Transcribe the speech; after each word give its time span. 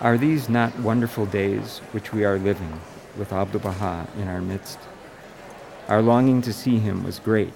Are 0.00 0.16
these 0.16 0.48
not 0.48 0.78
wonderful 0.78 1.26
days 1.26 1.80
which 1.92 2.10
we 2.10 2.24
are 2.24 2.38
living 2.38 2.80
with 3.18 3.34
Abdu'l 3.34 3.60
Baha 3.60 4.08
in 4.16 4.28
our 4.28 4.40
midst? 4.40 4.78
Our 5.88 6.00
longing 6.00 6.40
to 6.40 6.54
see 6.54 6.78
him 6.78 7.04
was 7.04 7.18
great, 7.18 7.52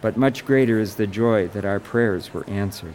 but 0.00 0.16
much 0.16 0.44
greater 0.44 0.78
is 0.78 0.94
the 0.94 1.08
joy 1.08 1.48
that 1.48 1.64
our 1.64 1.80
prayers 1.80 2.32
were 2.32 2.48
answered. 2.48 2.94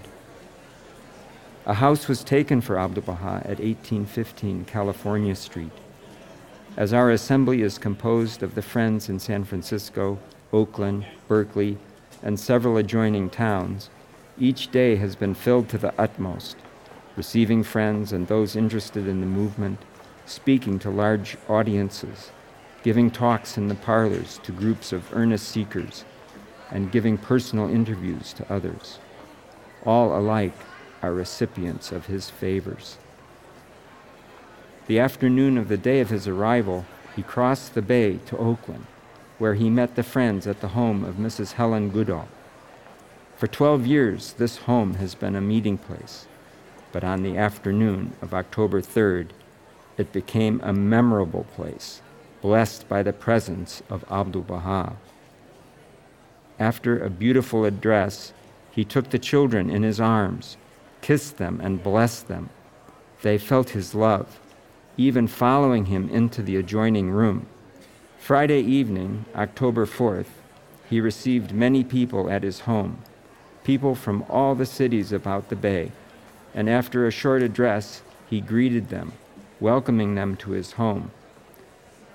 A 1.65 1.73
house 1.73 2.07
was 2.07 2.23
taken 2.23 2.61
for 2.61 2.77
Abdu'l 2.77 3.03
Baha 3.03 3.41
at 3.43 3.59
1815 3.59 4.63
California 4.63 5.35
Street. 5.35 5.73
As 6.77 6.93
our 6.93 7.11
assembly 7.11 7.61
is 7.61 7.77
composed 7.77 8.41
of 8.41 8.55
the 8.55 8.61
friends 8.61 9.09
in 9.09 9.19
San 9.19 9.43
Francisco, 9.43 10.17
Oakland, 10.53 11.05
Berkeley, 11.27 11.77
and 12.21 12.39
several 12.39 12.77
adjoining 12.77 13.29
towns, 13.29 13.89
each 14.39 14.71
day 14.71 14.95
has 14.95 15.17
been 15.17 15.33
filled 15.33 15.67
to 15.67 15.77
the 15.77 15.93
utmost, 15.99 16.55
receiving 17.15 17.63
friends 17.63 18.11
and 18.11 18.27
those 18.27 18.55
interested 18.55 19.07
in 19.07 19.21
the 19.21 19.27
movement, 19.27 19.79
speaking 20.25 20.79
to 20.79 20.89
large 20.89 21.37
audiences, 21.47 22.31
giving 22.83 23.11
talks 23.11 23.57
in 23.57 23.67
the 23.67 23.75
parlors 23.75 24.39
to 24.43 24.51
groups 24.51 24.91
of 24.91 25.13
earnest 25.13 25.47
seekers, 25.47 26.05
and 26.71 26.91
giving 26.91 27.17
personal 27.17 27.69
interviews 27.69 28.33
to 28.33 28.51
others. 28.51 28.99
All 29.85 30.17
alike 30.17 30.57
are 31.01 31.13
recipients 31.13 31.91
of 31.91 32.07
his 32.07 32.29
favors. 32.29 32.97
The 34.87 34.99
afternoon 34.99 35.57
of 35.57 35.67
the 35.67 35.77
day 35.77 35.99
of 35.99 36.09
his 36.09 36.27
arrival, 36.27 36.85
he 37.15 37.21
crossed 37.21 37.73
the 37.73 37.81
bay 37.81 38.19
to 38.25 38.37
Oakland, 38.37 38.85
where 39.37 39.53
he 39.53 39.69
met 39.69 39.95
the 39.95 40.03
friends 40.03 40.47
at 40.47 40.61
the 40.61 40.69
home 40.69 41.03
of 41.03 41.15
Mrs. 41.15 41.53
Helen 41.53 41.89
Goodall. 41.89 42.27
For 43.37 43.47
12 43.47 43.85
years, 43.85 44.33
this 44.33 44.57
home 44.57 44.95
has 44.95 45.15
been 45.15 45.35
a 45.35 45.41
meeting 45.41 45.77
place, 45.77 46.27
but 46.93 47.03
on 47.03 47.23
the 47.23 47.35
afternoon 47.35 48.13
of 48.21 48.33
October 48.33 48.79
3rd, 48.79 49.29
it 49.97 50.13
became 50.13 50.61
a 50.63 50.71
memorable 50.71 51.45
place, 51.55 52.01
blessed 52.41 52.87
by 52.87 53.03
the 53.03 53.11
presence 53.11 53.81
of 53.89 54.05
Abdu'l 54.09 54.43
Baha. 54.43 54.95
After 56.59 57.03
a 57.03 57.09
beautiful 57.09 57.65
address, 57.65 58.31
he 58.71 58.85
took 58.85 59.09
the 59.09 59.19
children 59.19 59.69
in 59.69 59.83
his 59.83 59.99
arms, 59.99 60.55
kissed 61.01 61.37
them, 61.37 61.59
and 61.61 61.83
blessed 61.83 62.27
them. 62.27 62.49
They 63.23 63.37
felt 63.37 63.71
his 63.71 63.95
love, 63.95 64.39
even 64.95 65.27
following 65.27 65.87
him 65.87 66.09
into 66.09 66.43
the 66.43 66.57
adjoining 66.57 67.09
room. 67.09 67.47
Friday 68.19 68.61
evening, 68.61 69.25
October 69.35 69.85
4th, 69.85 70.27
he 70.89 71.01
received 71.01 71.53
many 71.53 71.83
people 71.83 72.29
at 72.29 72.43
his 72.43 72.61
home, 72.61 72.99
people 73.63 73.95
from 73.95 74.23
all 74.29 74.53
the 74.53 74.65
cities 74.65 75.11
about 75.11 75.49
the 75.49 75.55
bay, 75.55 75.91
and 76.53 76.69
after 76.69 77.05
a 77.05 77.11
short 77.11 77.41
address, 77.41 78.01
he 78.29 78.41
greeted 78.41 78.89
them 78.89 79.13
welcoming 79.63 80.13
them 80.13 80.35
to 80.35 80.51
his 80.51 80.73
home. 80.73 81.09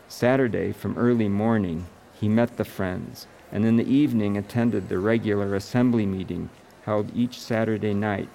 Saturday, 0.06 0.70
from 0.70 0.98
early 0.98 1.28
morning, 1.28 1.86
he 2.20 2.28
met 2.28 2.58
the 2.58 2.64
friends, 2.64 3.26
and 3.50 3.64
in 3.64 3.76
the 3.76 3.88
evening 3.88 4.36
attended 4.36 4.88
the 4.88 4.98
regular 4.98 5.54
assembly 5.54 6.04
meeting 6.04 6.50
held 6.84 7.10
each 7.16 7.40
Saturday 7.40 7.94
night 7.94 8.28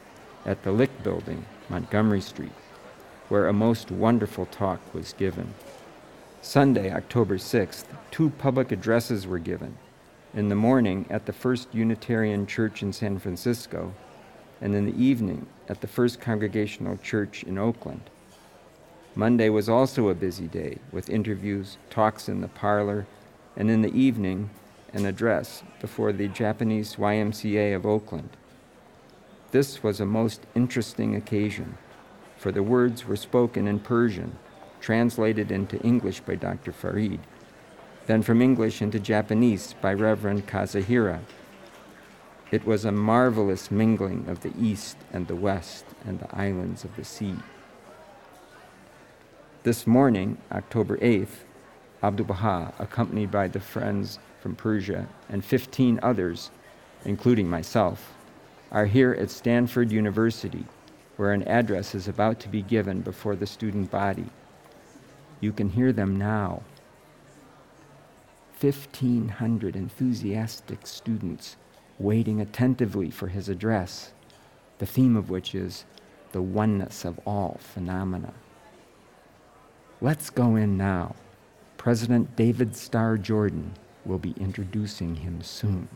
at 0.48 0.64
the 0.64 0.72
Lick 0.72 1.04
Building, 1.04 1.46
Montgomery 1.70 2.22
Street, 2.22 2.52
where 3.30 3.48
a 3.48 3.54
most 3.54 3.92
wonderful 3.92 4.48
talk 4.48 4.80
was 4.96 5.14
given. 5.14 5.54
Sunday, 6.42 6.92
October 6.92 7.38
6th, 7.38 7.86
two 8.10 8.32
public 8.32 8.72
addresses 8.72 9.28
were 9.28 9.40
given. 9.40 9.78
In 10.34 10.50
the 10.50 10.56
morning 10.56 11.06
at 11.12 11.28
the 11.28 11.34
First 11.34 11.68
Unitarian 11.72 12.48
Church 12.48 12.82
in 12.82 12.94
San 12.94 13.20
Francisco, 13.20 13.94
and 14.64 14.74
in 14.74 14.86
the 14.86 15.04
evening 15.04 15.46
at 15.68 15.82
the 15.82 15.88
First 15.88 16.22
Congregational 16.22 16.96
Church 16.98 17.44
in 17.44 17.58
Oakland. 17.58 18.10
Monday 19.14 19.50
was 19.50 19.68
also 19.68 20.08
a 20.08 20.16
busy 20.16 20.48
day 20.48 20.78
with 20.90 21.10
interviews, 21.10 21.78
talks 21.90 22.30
in 22.30 22.40
the 22.40 22.48
parlor, 22.48 23.06
and 23.58 23.70
in 23.70 23.82
the 23.82 23.94
evening, 23.94 24.50
an 24.94 25.06
address 25.06 25.64
before 25.82 26.14
the 26.14 26.30
Japanese 26.30 26.96
YMCA 26.96 27.76
of 27.76 27.86
Oakland. 27.86 28.30
This 29.52 29.84
was 29.84 30.00
a 30.00 30.06
most 30.06 30.42
interesting 30.56 31.14
occasion, 31.14 31.78
for 32.38 32.54
the 32.54 32.64
words 32.64 33.06
were 33.06 33.18
spoken 33.18 33.68
in 33.68 33.80
Persian, 33.80 34.38
translated 34.80 35.52
into 35.52 35.78
English 35.82 36.22
by 36.22 36.36
Dr. 36.36 36.72
Farid, 36.72 37.20
then 38.08 38.22
from 38.22 38.42
English 38.42 38.82
into 38.82 38.98
Japanese 38.98 39.76
by 39.82 39.94
Reverend 39.94 40.48
Kazuhira. 40.48 41.20
It 42.54 42.68
was 42.68 42.86
a 42.86 42.92
marvelous 42.92 43.72
mingling 43.72 44.30
of 44.30 44.42
the 44.42 44.54
East 44.56 44.98
and 45.12 45.28
the 45.28 45.36
West 45.36 45.86
and 46.06 46.20
the 46.20 46.36
islands 46.36 46.84
of 46.84 46.96
the 46.96 47.04
sea. 47.04 47.34
This 49.64 49.88
morning, 49.88 50.38
October 50.52 50.98
8th, 50.98 51.46
Abdu'l 52.04 52.28
Baha, 52.28 52.72
accompanied 52.78 53.32
by 53.32 53.48
the 53.48 53.60
friends 53.60 54.20
from 54.40 54.56
Persia 54.56 55.08
and 55.30 55.44
15 55.44 56.00
others, 56.04 56.52
including 57.06 57.50
myself, 57.50 58.14
are 58.72 58.86
here 58.86 59.14
at 59.14 59.32
Stanford 59.32 59.92
University, 59.92 60.66
where 61.18 61.32
an 61.32 61.42
address 61.48 61.96
is 61.96 62.08
about 62.08 62.40
to 62.42 62.50
be 62.50 62.62
given 62.62 63.02
before 63.02 63.36
the 63.36 63.48
student 63.48 63.90
body. 63.90 64.30
You 65.40 65.54
can 65.54 65.70
hear 65.70 65.92
them 65.92 66.18
now. 66.18 66.62
1,500 68.62 69.76
enthusiastic 69.76 70.86
students 70.86 71.56
waiting 72.00 72.42
attentively 72.42 73.10
for 73.10 73.28
his 73.28 73.50
address, 73.50 74.12
the 74.80 74.86
theme 74.86 75.16
of 75.16 75.30
which 75.30 75.54
is 75.54 75.86
the 76.32 76.42
oneness 76.42 77.06
of 77.06 77.20
all 77.26 77.58
phenomena. 77.60 78.34
Let's 80.02 80.30
go 80.30 80.56
in 80.56 80.78
now. 80.78 81.16
President 81.78 82.36
David 82.36 82.76
Starr 82.76 83.18
Jordan 83.18 83.74
will 84.06 84.20
be 84.20 84.34
introducing 84.40 85.16
him 85.16 85.42
soon. 85.42 85.88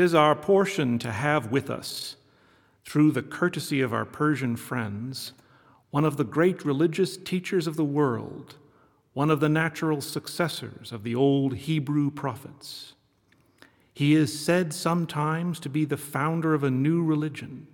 It 0.00 0.04
is 0.04 0.14
our 0.14 0.34
portion 0.34 0.98
to 1.00 1.12
have 1.12 1.52
with 1.52 1.68
us, 1.68 2.16
through 2.86 3.12
the 3.12 3.20
courtesy 3.20 3.82
of 3.82 3.92
our 3.92 4.06
Persian 4.06 4.56
friends, 4.56 5.34
one 5.90 6.06
of 6.06 6.16
the 6.16 6.24
great 6.24 6.64
religious 6.64 7.18
teachers 7.18 7.66
of 7.66 7.76
the 7.76 7.84
world, 7.84 8.56
one 9.12 9.30
of 9.30 9.40
the 9.40 9.48
natural 9.50 10.00
successors 10.00 10.90
of 10.90 11.02
the 11.02 11.14
old 11.14 11.54
Hebrew 11.54 12.10
prophets. 12.10 12.94
He 13.92 14.14
is 14.14 14.42
said 14.42 14.72
sometimes 14.72 15.60
to 15.60 15.68
be 15.68 15.84
the 15.84 15.98
founder 15.98 16.54
of 16.54 16.64
a 16.64 16.70
new 16.70 17.04
religion. 17.04 17.66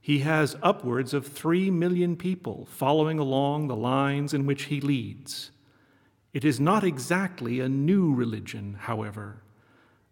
He 0.00 0.20
has 0.20 0.54
upwards 0.62 1.12
of 1.12 1.26
three 1.26 1.68
million 1.68 2.14
people 2.14 2.68
following 2.70 3.18
along 3.18 3.66
the 3.66 3.74
lines 3.74 4.32
in 4.32 4.46
which 4.46 4.66
he 4.66 4.80
leads. 4.80 5.50
It 6.32 6.44
is 6.44 6.60
not 6.60 6.84
exactly 6.84 7.58
a 7.58 7.68
new 7.68 8.14
religion, 8.14 8.76
however 8.82 9.42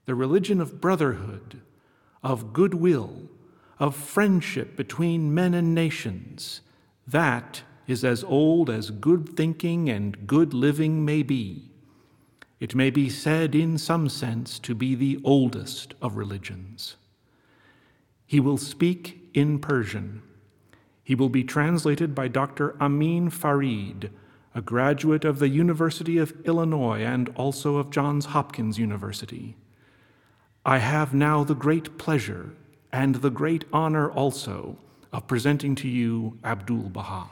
the 0.06 0.14
religion 0.14 0.60
of 0.60 0.80
brotherhood, 0.80 1.60
of 2.22 2.52
goodwill, 2.52 3.28
of 3.78 3.96
friendship 3.96 4.76
between 4.76 5.34
men 5.34 5.54
and 5.54 5.74
nations, 5.74 6.60
that 7.06 7.62
is 7.86 8.04
as 8.04 8.24
old 8.24 8.70
as 8.70 8.90
good 8.90 9.36
thinking 9.36 9.88
and 9.88 10.26
good 10.26 10.54
living 10.54 11.04
may 11.04 11.22
be. 11.22 11.70
It 12.60 12.74
may 12.74 12.90
be 12.90 13.10
said, 13.10 13.54
in 13.54 13.76
some 13.76 14.08
sense, 14.08 14.58
to 14.60 14.74
be 14.74 14.94
the 14.94 15.20
oldest 15.24 15.94
of 16.00 16.16
religions. 16.16 16.96
He 18.26 18.40
will 18.40 18.56
speak 18.56 19.28
in 19.34 19.58
Persian. 19.58 20.22
He 21.02 21.14
will 21.14 21.28
be 21.28 21.44
translated 21.44 22.14
by 22.14 22.28
Dr. 22.28 22.80
Amin 22.80 23.28
Farid, 23.28 24.10
a 24.54 24.62
graduate 24.62 25.24
of 25.24 25.40
the 25.40 25.48
University 25.48 26.16
of 26.16 26.32
Illinois 26.46 27.00
and 27.00 27.28
also 27.36 27.76
of 27.76 27.90
Johns 27.90 28.26
Hopkins 28.26 28.78
University. 28.78 29.56
I 30.66 30.78
have 30.78 31.12
now 31.12 31.44
the 31.44 31.54
great 31.54 31.98
pleasure 31.98 32.50
and 32.90 33.16
the 33.16 33.28
great 33.28 33.66
honor 33.70 34.10
also 34.10 34.78
of 35.12 35.26
presenting 35.26 35.74
to 35.74 35.88
you 35.88 36.38
Abdu'l 36.42 36.90
Baha. 36.90 37.28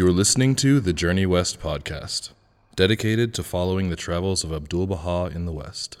You're 0.00 0.12
listening 0.12 0.54
to 0.54 0.80
the 0.80 0.94
Journey 0.94 1.26
West 1.26 1.60
podcast, 1.60 2.30
dedicated 2.74 3.34
to 3.34 3.42
following 3.42 3.90
the 3.90 3.96
travels 3.96 4.42
of 4.42 4.50
Abdul 4.50 4.86
Baha 4.86 5.26
in 5.26 5.44
the 5.44 5.52
West. 5.52 5.98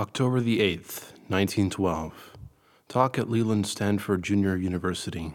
October 0.00 0.40
the 0.40 0.58
8th, 0.58 1.12
1912. 1.28 2.32
Talk 2.88 3.20
at 3.20 3.30
Leland 3.30 3.68
Stanford 3.68 4.24
Junior 4.24 4.56
University. 4.56 5.34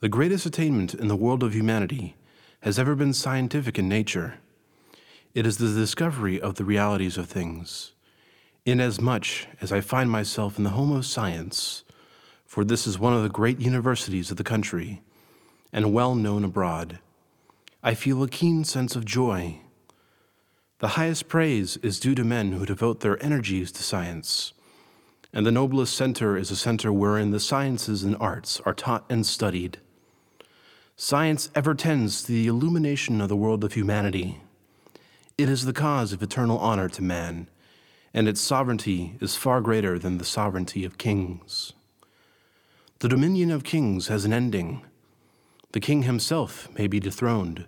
The 0.00 0.08
greatest 0.08 0.44
attainment 0.44 0.92
in 0.92 1.06
the 1.06 1.14
world 1.14 1.44
of 1.44 1.54
humanity 1.54 2.16
has 2.62 2.80
ever 2.80 2.96
been 2.96 3.12
scientific 3.12 3.78
in 3.78 3.88
nature. 3.88 4.38
It 5.34 5.46
is 5.46 5.58
the 5.58 5.72
discovery 5.72 6.40
of 6.40 6.56
the 6.56 6.64
realities 6.64 7.16
of 7.16 7.28
things. 7.28 7.92
Inasmuch 8.66 9.46
as 9.60 9.70
I 9.70 9.80
find 9.80 10.10
myself 10.10 10.58
in 10.58 10.64
the 10.64 10.70
home 10.70 10.90
of 10.90 11.06
science, 11.06 11.84
for 12.44 12.64
this 12.64 12.88
is 12.88 12.98
one 12.98 13.12
of 13.12 13.22
the 13.22 13.28
great 13.28 13.60
universities 13.60 14.32
of 14.32 14.36
the 14.36 14.42
country, 14.42 15.00
and 15.72 15.92
well 15.92 16.14
known 16.14 16.44
abroad. 16.44 16.98
I 17.82 17.94
feel 17.94 18.22
a 18.22 18.28
keen 18.28 18.64
sense 18.64 18.96
of 18.96 19.04
joy. 19.04 19.60
The 20.80 20.88
highest 20.88 21.28
praise 21.28 21.76
is 21.78 22.00
due 22.00 22.14
to 22.14 22.24
men 22.24 22.52
who 22.52 22.66
devote 22.66 23.00
their 23.00 23.22
energies 23.22 23.72
to 23.72 23.82
science, 23.82 24.52
and 25.32 25.44
the 25.44 25.52
noblest 25.52 25.94
center 25.94 26.36
is 26.36 26.50
a 26.50 26.56
center 26.56 26.92
wherein 26.92 27.30
the 27.30 27.40
sciences 27.40 28.02
and 28.02 28.16
arts 28.20 28.60
are 28.64 28.74
taught 28.74 29.04
and 29.08 29.26
studied. 29.26 29.78
Science 30.96 31.50
ever 31.54 31.74
tends 31.74 32.22
to 32.22 32.32
the 32.32 32.46
illumination 32.46 33.20
of 33.20 33.28
the 33.28 33.36
world 33.36 33.62
of 33.62 33.74
humanity. 33.74 34.40
It 35.36 35.48
is 35.48 35.64
the 35.64 35.72
cause 35.72 36.12
of 36.12 36.22
eternal 36.22 36.58
honor 36.58 36.88
to 36.88 37.02
man, 37.02 37.48
and 38.12 38.26
its 38.26 38.40
sovereignty 38.40 39.16
is 39.20 39.36
far 39.36 39.60
greater 39.60 39.98
than 39.98 40.18
the 40.18 40.24
sovereignty 40.24 40.84
of 40.84 40.98
kings. 40.98 41.72
The 42.98 43.08
dominion 43.08 43.52
of 43.52 43.62
kings 43.62 44.08
has 44.08 44.24
an 44.24 44.32
ending 44.32 44.82
the 45.72 45.80
king 45.80 46.02
himself 46.02 46.68
may 46.78 46.86
be 46.86 46.98
dethroned, 46.98 47.66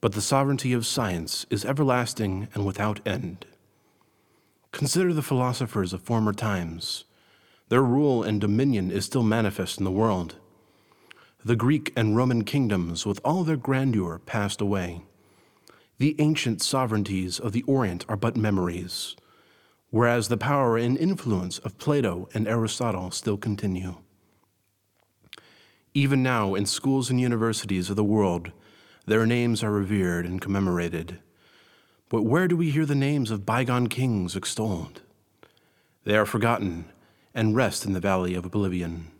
but 0.00 0.12
the 0.12 0.20
sovereignty 0.20 0.72
of 0.72 0.86
science 0.86 1.46
is 1.48 1.64
everlasting 1.64 2.48
and 2.54 2.66
without 2.66 3.00
end. 3.06 3.46
Consider 4.70 5.14
the 5.14 5.22
philosophers 5.22 5.94
of 5.94 6.02
former 6.02 6.34
times. 6.34 7.04
Their 7.70 7.82
rule 7.82 8.22
and 8.22 8.40
dominion 8.40 8.90
is 8.90 9.06
still 9.06 9.22
manifest 9.22 9.78
in 9.78 9.84
the 9.84 9.90
world. 9.90 10.36
The 11.42 11.56
Greek 11.56 11.92
and 11.96 12.14
Roman 12.14 12.44
kingdoms, 12.44 13.06
with 13.06 13.20
all 13.24 13.42
their 13.44 13.56
grandeur, 13.56 14.18
passed 14.18 14.60
away. 14.60 15.02
The 15.98 16.14
ancient 16.18 16.60
sovereignties 16.60 17.40
of 17.40 17.52
the 17.52 17.62
Orient 17.62 18.04
are 18.08 18.16
but 18.16 18.36
memories, 18.36 19.16
whereas 19.88 20.28
the 20.28 20.36
power 20.36 20.76
and 20.76 20.98
influence 20.98 21.58
of 21.60 21.78
Plato 21.78 22.28
and 22.34 22.46
Aristotle 22.46 23.10
still 23.10 23.38
continue. 23.38 23.96
Even 25.96 26.22
now, 26.22 26.54
in 26.54 26.66
schools 26.66 27.08
and 27.08 27.18
universities 27.18 27.88
of 27.88 27.96
the 27.96 28.04
world, 28.04 28.52
their 29.06 29.24
names 29.24 29.64
are 29.64 29.72
revered 29.72 30.26
and 30.26 30.42
commemorated. 30.42 31.20
But 32.10 32.20
where 32.20 32.46
do 32.46 32.54
we 32.54 32.70
hear 32.70 32.84
the 32.84 32.94
names 32.94 33.30
of 33.30 33.46
bygone 33.46 33.86
kings 33.86 34.36
extolled? 34.36 35.00
They 36.04 36.14
are 36.14 36.26
forgotten 36.26 36.84
and 37.34 37.56
rest 37.56 37.86
in 37.86 37.94
the 37.94 38.00
valley 38.00 38.34
of 38.34 38.44
oblivion. 38.44 39.10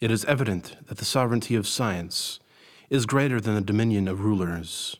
It 0.00 0.10
is 0.10 0.24
evident 0.24 0.76
that 0.88 0.98
the 0.98 1.04
sovereignty 1.04 1.54
of 1.54 1.64
science 1.64 2.40
is 2.90 3.06
greater 3.06 3.40
than 3.40 3.54
the 3.54 3.60
dominion 3.60 4.08
of 4.08 4.24
rulers. 4.24 4.96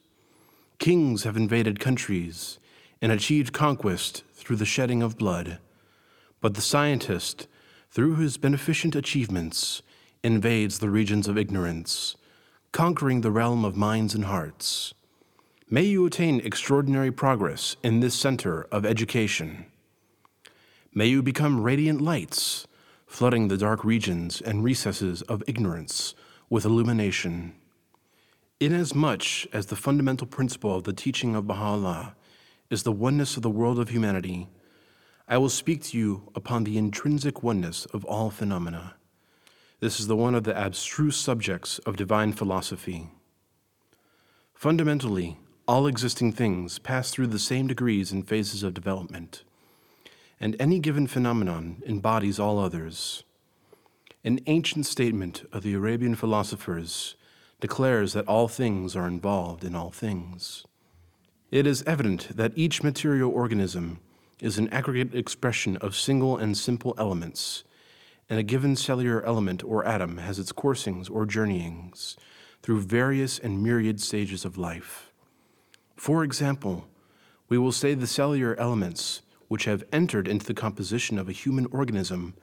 Kings 0.79 1.25
have 1.25 1.37
invaded 1.37 1.81
countries 1.81 2.61
and 3.03 3.11
achieved 3.11 3.53
conquest 3.53 4.23
through 4.33 4.57
the 4.59 4.65
shedding 4.65 5.03
of 5.03 5.19
blood, 5.19 5.59
but 6.41 6.55
the 6.55 6.61
scientist, 6.61 7.49
through 7.91 8.15
his 8.15 8.37
beneficent 8.37 8.95
achievements, 8.95 9.83
invades 10.25 10.79
the 10.79 10.91
regions 10.91 11.29
of 11.29 11.39
ignorance, 11.39 12.17
conquering 12.73 13.21
the 13.21 13.31
realm 13.31 13.65
of 13.65 13.77
minds 13.77 14.15
and 14.15 14.25
hearts. 14.25 14.95
May 15.71 15.83
you 15.83 16.07
attain 16.07 16.41
extraordinary 16.41 17.13
progress 17.13 17.77
in 17.83 18.01
this 18.01 18.15
center 18.15 18.63
of 18.73 18.87
education. 18.87 19.67
May 20.93 21.07
you 21.07 21.23
become 21.23 21.63
radiant 21.63 22.01
lights, 22.01 22.67
flooding 23.07 23.49
the 23.49 23.59
dark 23.59 23.85
regions 23.85 24.41
and 24.41 24.65
recesses 24.65 25.23
of 25.23 25.45
ignorance 25.47 26.15
with 26.49 26.65
illumination. 26.65 27.55
Inasmuch 28.61 29.47
as 29.53 29.67
the 29.67 29.77
fundamental 29.77 30.27
principle 30.27 30.75
of 30.75 30.85
the 30.85 30.93
teaching 30.93 31.37
of 31.37 31.47
Baha'u'llah 31.47 32.15
is 32.71 32.83
the 32.83 32.93
oneness 32.93 33.37
of 33.37 33.43
the 33.43 33.51
world 33.51 33.79
of 33.79 33.91
humanity, 33.91 34.49
I 35.29 35.39
will 35.39 35.49
speak 35.49 35.83
to 35.85 35.99
you 35.99 36.31
upon 36.35 36.65
the 36.65 36.79
intrinsic 36.79 37.43
oneness 37.43 37.87
of 37.87 38.05
all 38.05 38.31
phenomena. 38.31 38.95
This 39.85 40.01
is 40.01 40.07
the 40.07 40.17
one 40.17 40.35
of 40.35 40.45
the 40.45 40.57
abstruse 40.57 41.19
subjects 41.19 41.79
of 41.81 41.99
divine 41.99 42.33
philosophy. 42.33 43.11
Fundamentally, 44.55 45.37
all 45.69 45.87
existing 45.87 46.33
things 46.33 46.79
pass 46.79 47.11
through 47.11 47.27
the 47.27 47.39
same 47.39 47.67
degrees 47.67 48.11
and 48.11 48.27
phases 48.27 48.63
of 48.63 48.73
development, 48.73 49.45
and 50.41 50.57
any 50.59 50.79
given 50.79 51.07
phenomenon 51.07 51.83
embodies 51.85 52.39
all 52.39 52.59
others. 52.59 53.25
An 54.25 54.41
ancient 54.47 54.87
statement 54.87 55.47
of 55.53 55.63
the 55.63 55.75
Arabian 55.75 56.15
philosophers 56.15 57.15
declares 57.61 58.15
that 58.15 58.27
all 58.27 58.49
things 58.49 58.97
are 58.97 59.07
involved 59.07 59.65
in 59.65 59.75
all 59.75 59.91
things. 59.91 60.65
It 61.51 61.67
is 61.67 61.83
evident 61.83 62.35
that 62.35 62.57
each 62.57 62.83
material 62.83 63.31
organism 63.31 64.01
is 64.41 64.57
an 64.57 64.71
aggregate 64.71 65.15
expression 65.15 65.77
of 65.77 65.95
single 65.95 66.39
and 66.39 66.57
simple 66.57 66.95
elements 66.97 67.65
and 68.29 68.39
a 68.39 68.43
given 68.43 68.77
cellular 68.77 69.25
element 69.25 69.63
or 69.63 69.85
atom 69.85 70.19
has 70.19 70.39
its 70.39 70.53
coursings 70.53 71.09
or 71.09 71.27
journeyings 71.27 72.17
through 72.63 72.81
various 72.81 73.39
and 73.39 73.63
myriad 73.63 74.01
stages 74.01 74.45
of 74.45 74.57
life. 74.57 75.13
For 75.97 76.25
example, 76.25 76.87
we 77.49 77.59
will 77.59 77.73
say 77.73 77.95
the 77.95 78.07
cellular 78.07 78.59
elements 78.59 79.23
which 79.49 79.67
have 79.67 79.85
entered 79.93 80.27
into 80.27 80.47
the 80.47 80.55
composition 80.55 81.19
of 81.19 81.29
a 81.29 81.33
human 81.33 81.67
organism 81.67 82.35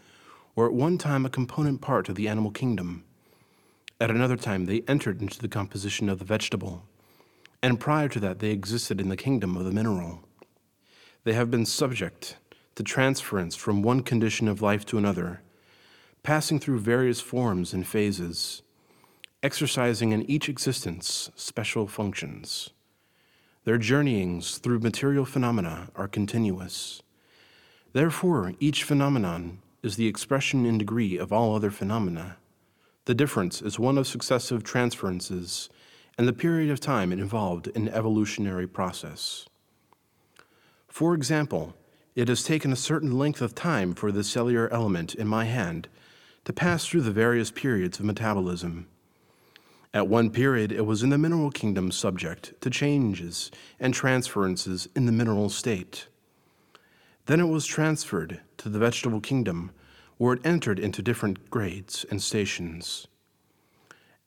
were 0.56 0.68
at 0.68 0.74
one 0.74 0.98
time 0.98 1.26
a 1.26 1.30
component 1.30 1.82
part 1.82 2.10
of 2.10 2.16
the 2.16 2.28
animal 2.28 2.52
kingdom. 2.52 3.04
At 4.00 4.12
another 4.12 4.38
time, 4.38 4.66
they 4.66 4.84
entered 4.88 5.22
into 5.22 5.40
the 5.40 5.48
composition 5.48 6.10
of 6.10 6.20
the 6.20 6.26
vegetable, 6.26 6.84
and 7.64 7.80
prior 7.80 8.08
to 8.10 8.20
that, 8.20 8.40
they 8.40 8.52
existed 8.52 9.00
in 9.00 9.10
the 9.10 9.18
kingdom 9.18 9.56
of 9.56 9.66
the 9.66 9.72
mineral. 9.72 10.22
They 11.24 11.34
have 11.34 11.52
been 11.52 11.66
subject 11.66 12.38
to 12.76 12.84
transference 12.84 13.56
from 13.56 13.82
one 13.82 14.02
condition 14.02 14.48
of 14.48 14.62
life 14.62 14.86
to 14.88 14.98
another 14.98 15.42
passing 16.24 16.60
through 16.60 16.80
various 16.80 17.20
forms 17.20 17.74
and 17.74 17.88
phases, 17.88 18.62
exercising 19.42 20.12
in 20.12 20.30
each 20.30 20.48
existence 20.48 21.32
special 21.36 21.88
functions. 21.88 22.70
Their 23.64 23.78
journeyings 23.78 24.58
through 24.58 24.80
material 24.80 25.26
phenomena 25.26 25.90
are 25.96 26.08
continuous. 26.08 27.02
Therefore, 27.94 28.54
each 28.60 28.84
phenomenon 28.84 29.60
is 29.84 29.96
the 29.96 30.08
expression 30.08 30.66
in 30.66 30.78
degree 30.78 31.18
of 31.18 31.34
all 31.34 31.56
other 31.56 31.72
phenomena. 31.72 32.38
The 33.06 33.16
difference 33.16 33.62
is 33.62 33.80
one 33.80 33.98
of 33.98 34.08
successive 34.08 34.64
transferences 34.64 35.70
and 36.18 36.28
the 36.28 36.34
period 36.34 36.70
of 36.70 36.80
time 36.80 37.12
involved 37.12 37.68
in 37.68 37.86
the 37.86 37.96
evolutionary 37.96 38.68
process. 38.68 39.48
For 40.88 41.16
example, 41.16 41.74
it 42.16 42.28
has 42.28 42.44
taken 42.44 42.72
a 42.72 42.76
certain 42.76 43.18
length 43.18 43.42
of 43.42 43.56
time 43.56 43.96
for 43.96 44.12
the 44.12 44.24
cellular 44.24 44.72
element 44.72 45.16
in 45.16 45.28
my 45.28 45.46
hand 45.46 45.88
to 46.46 46.54
pass 46.54 46.86
through 46.86 47.02
the 47.02 47.12
various 47.12 47.52
periods 47.52 48.00
of 48.00 48.06
metabolism. 48.06 48.88
At 49.94 50.08
one 50.08 50.30
period, 50.30 50.72
it 50.72 50.86
was 50.86 51.04
in 51.04 51.10
the 51.10 51.18
mineral 51.18 51.52
kingdom 51.52 51.92
subject 51.92 52.54
to 52.62 52.70
changes 52.70 53.52
and 53.80 53.94
transferences 53.94 54.88
in 54.96 55.06
the 55.06 55.12
mineral 55.12 55.50
state. 55.50 56.08
Then 57.26 57.40
it 57.40 57.50
was 57.50 57.66
transferred 57.66 58.40
to 58.58 58.70
the 58.70 58.80
vegetable 58.80 59.20
kingdom, 59.20 59.72
where 60.18 60.36
it 60.36 60.46
entered 60.46 60.80
into 60.80 61.02
different 61.02 61.50
grades 61.50 62.06
and 62.10 62.22
stations. 62.22 63.08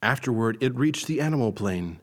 Afterward, 0.03 0.59
it 0.61 0.75
reached 0.75 1.07
the 1.07 1.21
animal 1.21 1.53
plane, 1.53 1.99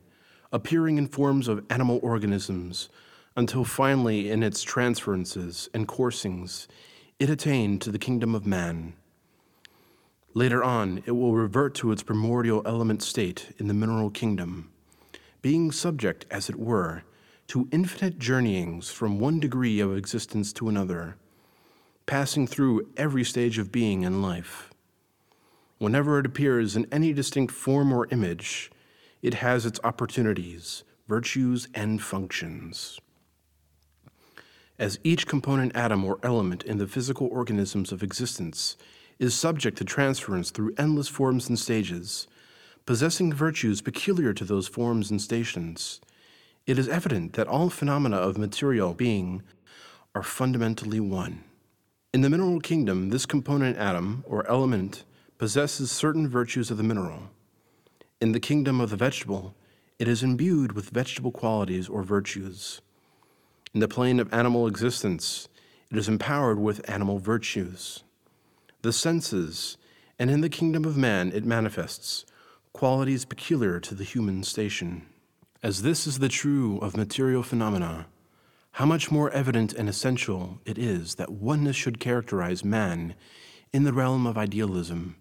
appearing 0.51 0.97
in 0.97 1.07
forms 1.07 1.47
of 1.47 1.63
animal 1.69 1.99
organisms, 2.01 2.89
until 3.35 3.63
finally, 3.63 4.29
in 4.29 4.43
its 4.43 4.63
transferences 4.63 5.69
and 5.73 5.87
coursings, 5.87 6.67
it 7.19 7.29
attained 7.29 7.81
to 7.81 7.91
the 7.91 7.99
kingdom 7.99 8.33
of 8.33 8.45
man. 8.45 8.93
Later 10.33 10.63
on, 10.63 11.03
it 11.05 11.11
will 11.11 11.33
revert 11.33 11.75
to 11.75 11.91
its 11.91 12.03
primordial 12.03 12.61
element 12.65 13.03
state 13.03 13.53
in 13.57 13.67
the 13.67 13.73
mineral 13.73 14.09
kingdom, 14.09 14.71
being 15.41 15.73
subject, 15.73 16.25
as 16.31 16.49
it 16.49 16.55
were, 16.55 17.03
to 17.47 17.67
infinite 17.71 18.17
journeyings 18.17 18.89
from 18.89 19.19
one 19.19 19.41
degree 19.41 19.81
of 19.81 19.97
existence 19.97 20.53
to 20.53 20.69
another, 20.69 21.17
passing 22.05 22.47
through 22.47 22.87
every 22.95 23.25
stage 23.25 23.57
of 23.57 23.73
being 23.73 24.05
and 24.05 24.21
life. 24.21 24.71
Whenever 25.79 26.17
it 26.17 26.25
appears 26.25 26.77
in 26.77 26.87
any 26.93 27.11
distinct 27.11 27.53
form 27.53 27.91
or 27.91 28.07
image, 28.09 28.71
it 29.21 29.33
has 29.33 29.65
its 29.65 29.81
opportunities, 29.83 30.83
virtues, 31.09 31.67
and 31.73 32.01
functions. 32.01 32.99
As 34.79 34.97
each 35.03 35.27
component 35.27 35.75
atom 35.75 36.05
or 36.05 36.19
element 36.23 36.63
in 36.63 36.77
the 36.77 36.87
physical 36.87 37.27
organisms 37.27 37.91
of 37.91 38.01
existence 38.01 38.77
is 39.21 39.35
subject 39.35 39.77
to 39.77 39.85
transference 39.85 40.49
through 40.49 40.73
endless 40.79 41.07
forms 41.07 41.47
and 41.47 41.59
stages, 41.59 42.27
possessing 42.87 43.31
virtues 43.31 43.79
peculiar 43.79 44.33
to 44.33 44.43
those 44.43 44.67
forms 44.67 45.11
and 45.11 45.21
stations, 45.21 46.01
it 46.65 46.79
is 46.79 46.89
evident 46.89 47.33
that 47.33 47.47
all 47.47 47.69
phenomena 47.69 48.17
of 48.17 48.39
material 48.39 48.95
being 48.95 49.43
are 50.15 50.23
fundamentally 50.23 50.99
one. 50.99 51.43
In 52.11 52.21
the 52.21 52.31
mineral 52.31 52.59
kingdom, 52.59 53.09
this 53.09 53.27
component 53.27 53.77
atom 53.77 54.23
or 54.27 54.49
element 54.49 55.03
possesses 55.37 55.91
certain 55.91 56.27
virtues 56.27 56.71
of 56.71 56.77
the 56.77 56.83
mineral. 56.83 57.29
In 58.19 58.31
the 58.31 58.39
kingdom 58.39 58.81
of 58.81 58.89
the 58.89 58.97
vegetable, 58.97 59.53
it 59.99 60.07
is 60.07 60.23
imbued 60.23 60.71
with 60.71 60.89
vegetable 60.89 61.31
qualities 61.31 61.87
or 61.87 62.01
virtues. 62.01 62.81
In 63.71 63.81
the 63.81 63.87
plane 63.87 64.19
of 64.19 64.33
animal 64.33 64.65
existence, 64.65 65.47
it 65.91 65.97
is 65.97 66.09
empowered 66.09 66.59
with 66.59 66.89
animal 66.89 67.19
virtues. 67.19 68.03
The 68.83 68.91
senses, 68.91 69.77
and 70.17 70.31
in 70.31 70.41
the 70.41 70.49
kingdom 70.49 70.85
of 70.85 70.97
man, 70.97 71.31
it 71.33 71.45
manifests 71.45 72.25
qualities 72.73 73.25
peculiar 73.25 73.79
to 73.79 73.93
the 73.93 74.03
human 74.03 74.43
station. 74.43 75.05
As 75.61 75.83
this 75.83 76.07
is 76.07 76.17
the 76.17 76.29
true 76.29 76.79
of 76.79 76.97
material 76.97 77.43
phenomena, 77.43 78.07
how 78.71 78.87
much 78.87 79.11
more 79.11 79.29
evident 79.31 79.73
and 79.73 79.87
essential 79.87 80.61
it 80.65 80.79
is 80.79 81.15
that 81.15 81.29
oneness 81.29 81.75
should 81.75 81.99
characterize 81.99 82.65
man 82.65 83.13
in 83.71 83.83
the 83.83 83.93
realm 83.93 84.25
of 84.25 84.37
idealism, 84.37 85.15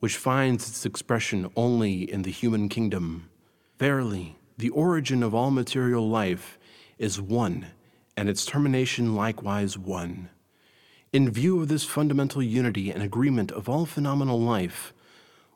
which 0.00 0.18
finds 0.18 0.68
its 0.68 0.84
expression 0.84 1.50
only 1.56 2.02
in 2.02 2.22
the 2.22 2.30
human 2.30 2.68
kingdom. 2.68 3.30
Verily, 3.78 4.36
the 4.58 4.70
origin 4.70 5.22
of 5.22 5.34
all 5.34 5.50
material 5.50 6.10
life 6.10 6.58
is 6.98 7.22
one, 7.22 7.68
and 8.18 8.28
its 8.28 8.44
termination 8.44 9.14
likewise 9.14 9.78
one. 9.78 10.28
In 11.12 11.30
view 11.30 11.60
of 11.60 11.68
this 11.68 11.84
fundamental 11.84 12.42
unity 12.42 12.90
and 12.90 13.02
agreement 13.02 13.52
of 13.52 13.68
all 13.68 13.84
phenomenal 13.84 14.40
life, 14.40 14.94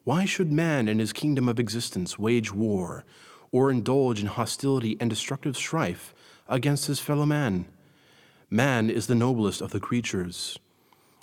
why 0.04 0.26
should 0.26 0.52
man 0.52 0.86
in 0.86 0.98
his 0.98 1.14
kingdom 1.14 1.48
of 1.48 1.58
existence 1.58 2.18
wage 2.18 2.52
war 2.52 3.06
or 3.50 3.70
indulge 3.70 4.20
in 4.20 4.26
hostility 4.26 4.98
and 5.00 5.08
destructive 5.08 5.56
strife 5.56 6.12
against 6.46 6.88
his 6.88 7.00
fellow 7.00 7.24
man? 7.24 7.64
Man 8.50 8.90
is 8.90 9.06
the 9.06 9.14
noblest 9.14 9.62
of 9.62 9.70
the 9.70 9.80
creatures. 9.80 10.58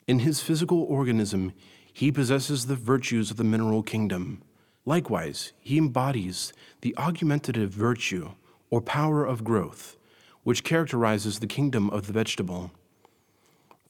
In 0.07 0.17
his 0.19 0.41
physical 0.41 0.81
organism, 0.81 1.53
he 1.93 2.11
possesses 2.11 2.65
the 2.65 2.75
virtues 2.75 3.29
of 3.29 3.37
the 3.37 3.43
mineral 3.43 3.83
kingdom. 3.83 4.41
Likewise, 4.83 5.53
he 5.59 5.77
embodies 5.77 6.53
the 6.81 6.97
augmentative 6.97 7.69
virtue 7.69 8.31
or 8.71 8.81
power 8.81 9.23
of 9.27 9.43
growth, 9.43 9.95
which 10.41 10.63
characterizes 10.63 11.37
the 11.37 11.45
kingdom 11.45 11.91
of 11.91 12.07
the 12.07 12.13
vegetable. 12.13 12.71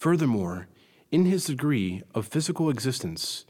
Furthermore, 0.03 0.67
in 1.11 1.23
his 1.23 1.45
degree 1.45 2.03
of 2.13 2.27
physical 2.27 2.69
existence, 2.69 3.45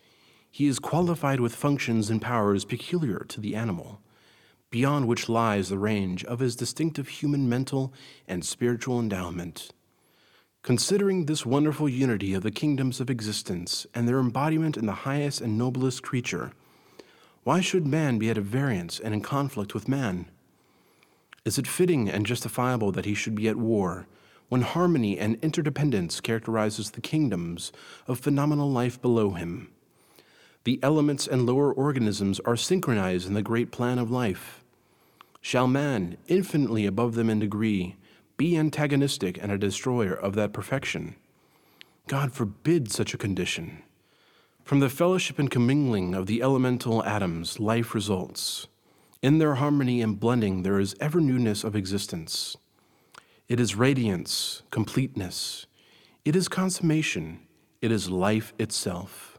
he 0.51 0.67
is 0.67 0.77
qualified 0.77 1.39
with 1.39 1.55
functions 1.55 2.11
and 2.11 2.21
powers 2.21 2.63
peculiar 2.63 3.25
to 3.29 3.41
the 3.41 3.55
animal, 3.55 4.01
beyond 4.69 5.07
which 5.07 5.27
lies 5.27 5.69
the 5.69 5.79
range 5.79 6.23
of 6.25 6.37
his 6.37 6.55
distinctive 6.55 7.07
human 7.07 7.49
mental 7.49 7.91
and 8.27 8.45
spiritual 8.45 8.99
endowment. 8.99 9.71
Considering 10.61 11.25
this 11.25 11.43
wonderful 11.43 11.89
unity 11.89 12.35
of 12.35 12.43
the 12.43 12.51
kingdoms 12.51 12.99
of 12.99 13.09
existence 13.09 13.87
and 13.95 14.07
their 14.07 14.19
embodiment 14.19 14.77
in 14.77 14.85
the 14.85 15.07
highest 15.09 15.41
and 15.41 15.57
noblest 15.57 16.03
creature, 16.03 16.51
why 17.43 17.61
should 17.61 17.87
man 17.87 18.19
be 18.19 18.29
at 18.29 18.37
a 18.37 18.41
variance 18.41 18.99
and 18.99 19.15
in 19.15 19.21
conflict 19.21 19.73
with 19.73 19.87
man? 19.87 20.27
Is 21.45 21.57
it 21.57 21.65
fitting 21.65 22.07
and 22.07 22.27
justifiable 22.27 22.91
that 22.91 23.05
he 23.05 23.15
should 23.15 23.33
be 23.33 23.47
at 23.47 23.55
war 23.55 24.05
when 24.53 24.61
harmony 24.61 25.17
and 25.17 25.39
interdependence 25.41 26.21
characterizes 26.21 26.91
the 26.91 27.01
kingdoms 27.01 27.71
of 28.05 28.19
phenomenal 28.19 28.69
life 28.69 29.01
below 29.01 29.31
him? 29.31 29.71
The 30.63 30.79
elements 30.83 31.25
and 31.25 31.47
lower 31.47 31.73
organisms 31.73 32.39
are 32.41 32.55
synchronized 32.55 33.25
in 33.25 33.33
the 33.33 33.41
great 33.41 33.71
plan 33.71 33.97
of 33.97 34.11
life. 34.11 34.63
Shall 35.41 35.65
man, 35.65 36.17
infinitely 36.27 36.85
above 36.85 37.15
them 37.15 37.31
in 37.31 37.39
degree, 37.39 37.95
be 38.37 38.55
antagonistic 38.55 39.41
and 39.41 39.51
a 39.51 39.57
destroyer 39.57 40.13
of 40.13 40.35
that 40.35 40.53
perfection? 40.53 41.15
God 42.07 42.31
forbid 42.31 42.91
such 42.91 43.15
a 43.15 43.17
condition. 43.17 43.81
From 44.63 44.81
the 44.81 44.87
fellowship 44.87 45.39
and 45.39 45.49
commingling 45.49 46.13
of 46.13 46.27
the 46.27 46.43
elemental 46.43 47.03
atoms, 47.05 47.59
life 47.59 47.95
results. 47.95 48.67
In 49.23 49.39
their 49.39 49.55
harmony 49.55 49.99
and 49.99 50.19
blending, 50.19 50.61
there 50.61 50.79
is 50.79 50.95
ever 50.99 51.19
newness 51.19 51.63
of 51.63 51.75
existence. 51.75 52.55
It 53.49 53.59
is 53.59 53.75
radiance, 53.75 54.63
completeness. 54.71 55.65
It 56.23 56.35
is 56.35 56.47
consummation. 56.47 57.41
It 57.81 57.91
is 57.91 58.09
life 58.09 58.53
itself. 58.57 59.37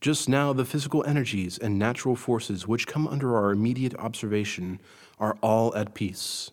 Just 0.00 0.28
now, 0.28 0.52
the 0.52 0.64
physical 0.64 1.04
energies 1.06 1.56
and 1.56 1.78
natural 1.78 2.16
forces 2.16 2.66
which 2.66 2.88
come 2.88 3.06
under 3.06 3.36
our 3.36 3.52
immediate 3.52 3.94
observation 3.94 4.80
are 5.20 5.38
all 5.40 5.72
at 5.76 5.94
peace. 5.94 6.50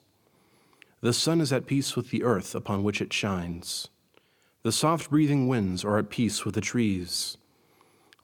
The 1.01 1.13
sun 1.13 1.41
is 1.41 1.51
at 1.51 1.65
peace 1.65 1.95
with 1.95 2.11
the 2.11 2.23
earth 2.23 2.53
upon 2.53 2.83
which 2.83 3.01
it 3.01 3.11
shines. 3.11 3.89
The 4.61 4.71
soft 4.71 5.09
breathing 5.09 5.47
winds 5.47 5.83
are 5.83 5.97
at 5.97 6.11
peace 6.11 6.45
with 6.45 6.53
the 6.53 6.61
trees. 6.61 7.37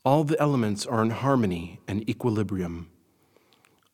All 0.04 0.24
the 0.24 0.40
elements 0.40 0.86
are 0.86 1.02
in 1.02 1.10
harmony 1.10 1.80
and 1.88 2.08
equilibrium. 2.08 2.92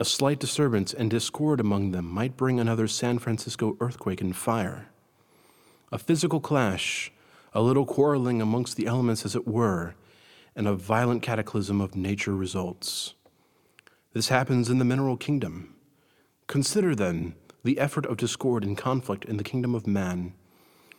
A 0.01 0.03
slight 0.03 0.39
disturbance 0.39 0.95
and 0.95 1.11
discord 1.11 1.59
among 1.59 1.91
them 1.91 2.09
might 2.09 2.35
bring 2.35 2.59
another 2.59 2.87
San 2.87 3.19
Francisco 3.19 3.77
earthquake 3.79 4.19
and 4.19 4.35
fire. 4.35 4.87
A 5.91 5.99
physical 5.99 6.39
clash, 6.39 7.11
a 7.53 7.61
little 7.61 7.85
quarreling 7.85 8.41
amongst 8.41 8.77
the 8.77 8.87
elements 8.87 9.25
as 9.25 9.35
it 9.35 9.47
were, 9.47 9.93
and 10.55 10.67
a 10.67 10.73
violent 10.73 11.21
cataclysm 11.21 11.79
of 11.79 11.95
nature 11.95 12.35
results. 12.35 13.13
This 14.13 14.29
happens 14.29 14.71
in 14.71 14.79
the 14.79 14.85
mineral 14.85 15.17
kingdom. 15.17 15.75
Consider, 16.47 16.95
then, 16.95 17.35
the 17.63 17.77
effort 17.77 18.07
of 18.07 18.17
discord 18.17 18.63
and 18.63 18.75
conflict 18.75 19.25
in 19.25 19.37
the 19.37 19.43
kingdom 19.43 19.75
of 19.75 19.85
man, 19.85 20.33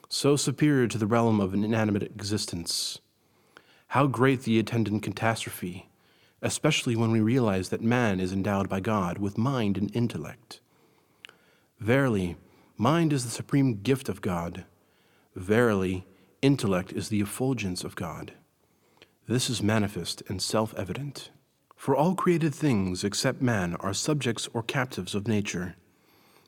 so 0.09 0.37
superior 0.37 0.87
to 0.87 0.97
the 0.97 1.09
realm 1.09 1.41
of 1.41 1.55
an 1.55 1.65
inanimate 1.65 2.05
existence. 2.05 3.01
How 3.89 4.07
great 4.07 4.43
the 4.43 4.61
attendant 4.61 5.03
catastrophe, 5.03 5.89
especially 6.43 6.97
when 6.97 7.13
we 7.13 7.21
realize 7.21 7.69
that 7.69 7.81
man 7.81 8.19
is 8.19 8.33
endowed 8.33 8.69
by 8.69 8.81
God 8.81 9.19
with 9.19 9.39
mind 9.39 9.79
and 9.79 9.95
intellect. 9.95 10.61
Verily, 11.79 12.37
mind 12.77 13.13
is 13.13 13.25
the 13.25 13.31
supreme 13.31 13.81
gift 13.81 14.09
of 14.09 14.21
God. 14.21 14.65
Verily, 15.37 16.05
intellect 16.43 16.93
is 16.93 17.09
the 17.09 17.21
effulgence 17.21 17.85
of 17.85 17.95
God. 17.95 18.33
This 19.29 19.49
is 19.49 19.63
manifest 19.63 20.23
and 20.29 20.43
self 20.43 20.75
evident. 20.77 21.31
For 21.77 21.97
all 21.97 22.15
created 22.15 22.55
things 22.55 23.03
except 23.03 23.41
man 23.41 23.77
are 23.81 23.95
subjects 23.95 24.49
or 24.53 24.63
captives 24.63 25.15
of 25.15 25.27
nature. 25.27 25.77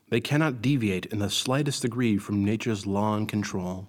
They 0.09 0.21
cannot 0.21 0.61
deviate 0.61 1.07
in 1.07 1.19
the 1.19 1.29
slightest 1.29 1.81
degree 1.81 2.17
from 2.17 2.45
nature's 2.45 2.85
law 2.85 3.15
and 3.15 3.27
control. 3.27 3.87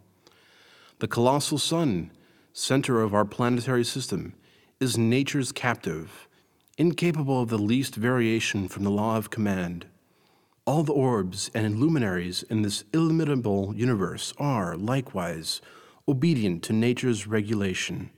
The 0.99 1.09
colossal 1.09 1.59
sun, 1.59 2.11
center 2.53 3.03
of 3.03 3.15
our 3.15 3.25
planetary 3.25 3.85
system, 3.85 4.35
is 4.79 4.99
nature's 4.99 5.53
captive, 5.53 6.29
incapable 6.77 7.41
of 7.41 7.49
the 7.49 7.57
least 7.57 7.95
variation 7.95 8.69
from 8.69 8.85
the 8.85 8.91
law 8.91 9.17
of 9.17 9.31
command. 9.31 9.87
All 10.67 10.83
the 10.83 10.93
orbs 10.93 11.51
and 11.55 11.79
luminaries 11.81 12.43
in 12.51 12.61
this 12.61 12.85
illimitable 12.93 13.75
universe 13.75 14.35
are, 14.37 14.77
likewise, 14.77 15.63
obedient 16.07 16.63
to 16.65 16.75
nature's 16.75 17.27
regulation. 17.27 18.11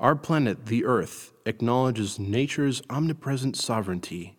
Our 0.00 0.16
planet, 0.16 0.66
the 0.66 0.84
Earth, 0.84 1.32
acknowledges 1.46 2.18
nature's 2.18 2.82
omnipresent 2.90 3.56
sovereignty. 3.56 4.36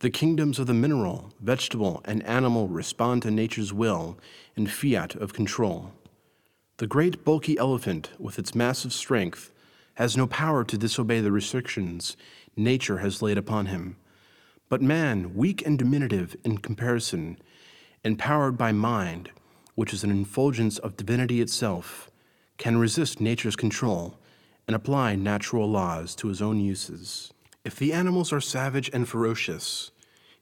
The 0.00 0.10
kingdoms 0.10 0.58
of 0.58 0.66
the 0.66 0.74
mineral, 0.74 1.32
vegetable, 1.40 2.02
and 2.04 2.22
animal 2.24 2.68
respond 2.68 3.22
to 3.22 3.30
nature's 3.30 3.72
will 3.72 4.18
and 4.56 4.70
fiat 4.70 5.14
of 5.14 5.32
control. 5.32 5.92
The 6.76 6.86
great 6.86 7.24
bulky 7.24 7.56
elephant, 7.56 8.10
with 8.18 8.38
its 8.38 8.54
massive 8.54 8.92
strength, 8.92 9.51
has 9.94 10.16
no 10.16 10.26
power 10.26 10.64
to 10.64 10.78
disobey 10.78 11.20
the 11.20 11.32
restrictions 11.32 12.16
nature 12.56 12.98
has 12.98 13.22
laid 13.22 13.38
upon 13.38 13.66
him. 13.66 13.96
But 14.68 14.82
man, 14.82 15.34
weak 15.34 15.64
and 15.66 15.78
diminutive 15.78 16.36
in 16.44 16.58
comparison, 16.58 17.38
empowered 18.04 18.56
by 18.56 18.72
mind, 18.72 19.30
which 19.74 19.92
is 19.92 20.04
an 20.04 20.22
effulgence 20.22 20.78
of 20.78 20.96
divinity 20.96 21.40
itself, 21.40 22.10
can 22.58 22.76
resist 22.76 23.20
nature's 23.20 23.56
control 23.56 24.18
and 24.66 24.76
apply 24.76 25.16
natural 25.16 25.68
laws 25.68 26.14
to 26.16 26.28
his 26.28 26.40
own 26.40 26.60
uses. 26.60 27.32
If 27.64 27.76
the 27.76 27.92
animals 27.92 28.32
are 28.32 28.40
savage 28.40 28.90
and 28.92 29.08
ferocious, 29.08 29.90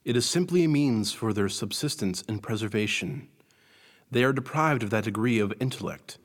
it 0.03 0.15
is 0.15 0.25
simply 0.25 0.63
a 0.63 0.69
means 0.69 1.11
for 1.11 1.33
their 1.33 1.49
subsistence 1.49 2.23
and 2.27 2.41
preservation. 2.41 3.27
They 4.09 4.23
are 4.23 4.33
deprived 4.33 4.83
of 4.83 4.89
that 4.89 5.05
degree 5.05 5.39
of 5.39 5.53
intellect 5.59 6.17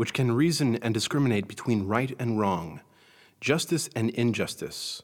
which 0.00 0.14
can 0.14 0.32
reason 0.32 0.76
and 0.76 0.94
discriminate 0.94 1.46
between 1.46 1.86
right 1.86 2.16
and 2.18 2.40
wrong, 2.40 2.80
justice 3.38 3.90
and 3.94 4.08
injustice. 4.08 5.02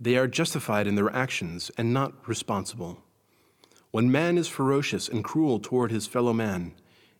They 0.00 0.16
are 0.16 0.26
justified 0.26 0.88
in 0.88 0.96
their 0.96 1.14
actions 1.14 1.70
and 1.78 1.94
not 1.94 2.26
responsible. 2.26 2.98
When 3.92 4.10
man 4.10 4.36
is 4.36 4.48
ferocious 4.48 5.08
and 5.08 5.22
cruel 5.22 5.60
toward 5.60 5.92
his 5.92 6.08
fellow 6.08 6.32
man, 6.32 6.72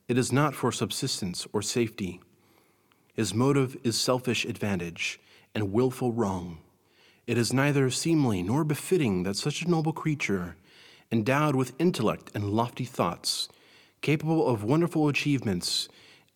it 0.09 0.19
is 0.19 0.33
not 0.33 0.57
for 0.57 0.73
subsistence 0.73 1.47
or 1.52 1.62
safety 1.62 2.21
his 3.14 3.33
motive 3.33 3.76
is 3.85 3.97
selfish 3.97 4.45
advantage 4.45 5.21
and 5.55 5.73
willful 5.73 6.11
wrong. 6.11 6.59
it 7.28 7.38
is 7.38 7.52
neither 7.52 7.90
seemly 7.90 8.43
nor 8.43 8.64
befitting 8.64 9.23
that 9.23 9.37
such 9.37 9.62
a 9.62 9.71
noble 9.71 9.93
creature, 9.93 10.57
endowed 11.12 11.55
with 11.55 11.75
intellect 11.78 12.33
and 12.35 12.50
lofty 12.50 12.85
thoughts, 12.85 13.49
capable 14.00 14.49
of 14.49 14.64
wonderful 14.64 15.07
achievements 15.07 15.88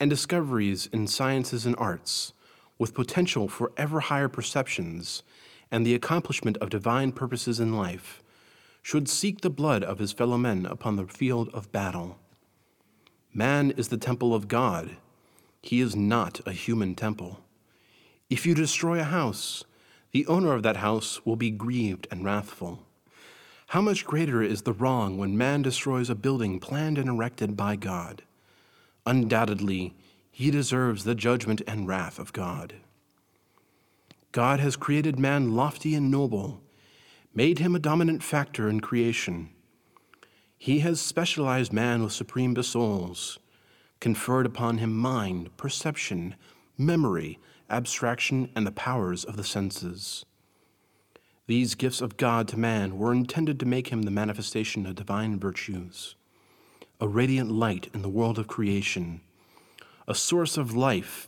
and 0.02 0.10
discoveries 0.10 0.88
in 0.92 1.06
sciences 1.06 1.64
and 1.64 1.76
arts, 1.78 2.32
with 2.76 2.92
potential 2.92 3.46
for 3.46 3.70
ever 3.76 4.00
higher 4.00 4.28
perceptions 4.28 5.22
and 5.70 5.86
the 5.86 5.94
accomplishment 5.94 6.56
of 6.56 6.70
divine 6.70 7.12
purposes 7.12 7.60
in 7.60 7.76
life, 7.76 8.20
should 8.82 9.08
seek 9.08 9.42
the 9.42 9.48
blood 9.48 9.84
of 9.84 10.00
his 10.00 10.10
fellow 10.10 10.36
men 10.36 10.66
upon 10.66 10.96
the 10.96 11.06
field 11.06 11.48
of 11.54 11.70
battle. 11.70 12.18
Man 13.32 13.70
is 13.70 13.90
the 13.90 13.96
temple 13.96 14.34
of 14.34 14.48
God. 14.48 14.96
He 15.62 15.80
is 15.80 15.94
not 15.94 16.40
a 16.44 16.50
human 16.50 16.96
temple. 16.96 17.38
If 18.28 18.44
you 18.44 18.56
destroy 18.56 18.98
a 18.98 19.04
house, 19.04 19.62
the 20.10 20.26
owner 20.26 20.52
of 20.52 20.64
that 20.64 20.78
house 20.78 21.24
will 21.24 21.36
be 21.36 21.52
grieved 21.52 22.08
and 22.10 22.24
wrathful. 22.24 22.84
How 23.68 23.80
much 23.80 24.04
greater 24.04 24.42
is 24.42 24.62
the 24.62 24.72
wrong 24.72 25.16
when 25.16 25.38
man 25.38 25.62
destroys 25.62 26.10
a 26.10 26.16
building 26.16 26.58
planned 26.58 26.98
and 26.98 27.08
erected 27.08 27.56
by 27.56 27.76
God? 27.76 28.22
Undoubtedly, 29.06 29.94
he 30.30 30.50
deserves 30.50 31.04
the 31.04 31.14
judgment 31.14 31.60
and 31.66 31.86
wrath 31.86 32.18
of 32.18 32.32
God. 32.32 32.74
God 34.30 34.60
has 34.60 34.76
created 34.76 35.18
man 35.18 35.54
lofty 35.54 35.94
and 35.94 36.10
noble, 36.10 36.62
made 37.34 37.58
him 37.58 37.74
a 37.74 37.78
dominant 37.78 38.22
factor 38.22 38.68
in 38.68 38.80
creation. 38.80 39.50
He 40.56 40.78
has 40.78 41.00
specialized 41.00 41.72
man 41.72 42.02
with 42.02 42.12
supreme 42.12 42.60
souls, 42.62 43.38
conferred 44.00 44.46
upon 44.46 44.78
him 44.78 44.96
mind, 44.96 45.56
perception, 45.56 46.36
memory, 46.78 47.38
abstraction, 47.68 48.50
and 48.54 48.66
the 48.66 48.72
powers 48.72 49.24
of 49.24 49.36
the 49.36 49.44
senses. 49.44 50.24
These 51.46 51.74
gifts 51.74 52.00
of 52.00 52.16
God 52.16 52.48
to 52.48 52.56
man 52.56 52.96
were 52.96 53.12
intended 53.12 53.58
to 53.60 53.66
make 53.66 53.88
him 53.88 54.02
the 54.02 54.10
manifestation 54.10 54.86
of 54.86 54.94
divine 54.94 55.38
virtues, 55.38 56.14
a 57.02 57.08
radiant 57.08 57.50
light 57.50 57.90
in 57.92 58.02
the 58.02 58.08
world 58.08 58.38
of 58.38 58.46
creation, 58.46 59.20
a 60.06 60.14
source 60.14 60.56
of 60.56 60.76
life 60.76 61.26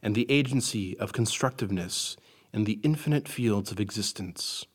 and 0.00 0.14
the 0.14 0.30
agency 0.30 0.96
of 1.00 1.12
constructiveness 1.12 2.16
in 2.52 2.62
the 2.62 2.78
infinite 2.84 3.26
fields 3.26 3.72
of 3.72 3.80
existence. 3.80 4.66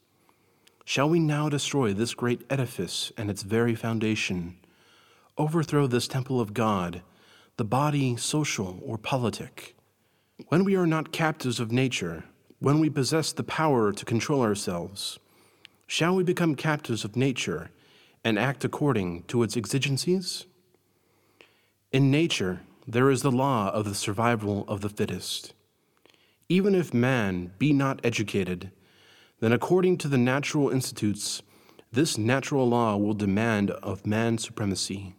Shall 0.84 1.10
we 1.10 1.20
now 1.20 1.48
destroy 1.48 1.94
this 1.94 2.14
great 2.14 2.42
edifice 2.50 3.14
and 3.16 3.32
its 3.32 3.44
very 3.44 3.76
foundation, 3.76 4.58
overthrow 5.38 5.88
this 5.88 6.06
temple 6.06 6.42
of 6.42 6.54
God, 6.54 7.02
the 7.56 7.64
body 7.64 8.18
social 8.18 8.78
or 8.84 8.98
politic? 8.98 9.78
When 10.50 10.66
we 10.66 10.76
are 10.76 10.86
not 10.86 11.14
captives 11.14 11.62
of 11.62 11.72
nature, 11.72 12.26
when 12.60 12.82
we 12.82 12.90
possess 12.90 13.32
the 13.32 13.46
power 13.46 13.94
to 13.94 14.04
control 14.04 14.42
ourselves, 14.42 15.18
shall 15.88 16.14
we 16.14 16.26
become 16.26 16.56
captives 16.56 17.06
of 17.06 17.16
nature 17.16 17.70
and 18.24 18.38
act 18.38 18.64
according 18.64 19.24
to 19.24 19.44
its 19.44 19.58
exigencies? 19.58 20.46
In 21.92 22.12
nature, 22.12 22.62
there 22.88 23.10
is 23.10 23.22
the 23.22 23.32
law 23.32 23.70
of 23.70 23.86
the 23.86 23.96
survival 23.96 24.66
of 24.68 24.82
the 24.82 24.90
fittest. 24.90 25.54
Even 26.50 26.76
if 26.76 26.94
man 26.94 27.52
be 27.58 27.74
not 27.74 28.00
educated, 28.04 28.72
then 29.40 29.52
according 29.52 29.98
to 29.98 30.08
the 30.08 30.18
natural 30.18 30.70
institutes, 30.70 31.42
this 31.92 32.18
natural 32.18 32.68
law 32.70 32.96
will 32.96 33.14
demand 33.14 33.72
of 33.72 34.06
man 34.06 34.38
supremacy. 34.38 35.16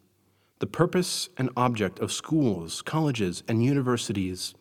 The 0.60 0.66
purpose 0.66 1.28
and 1.36 1.50
object 1.56 1.98
of 1.98 2.12
schools, 2.12 2.82
colleges, 2.82 3.42
and 3.48 3.64
universities 3.64 4.54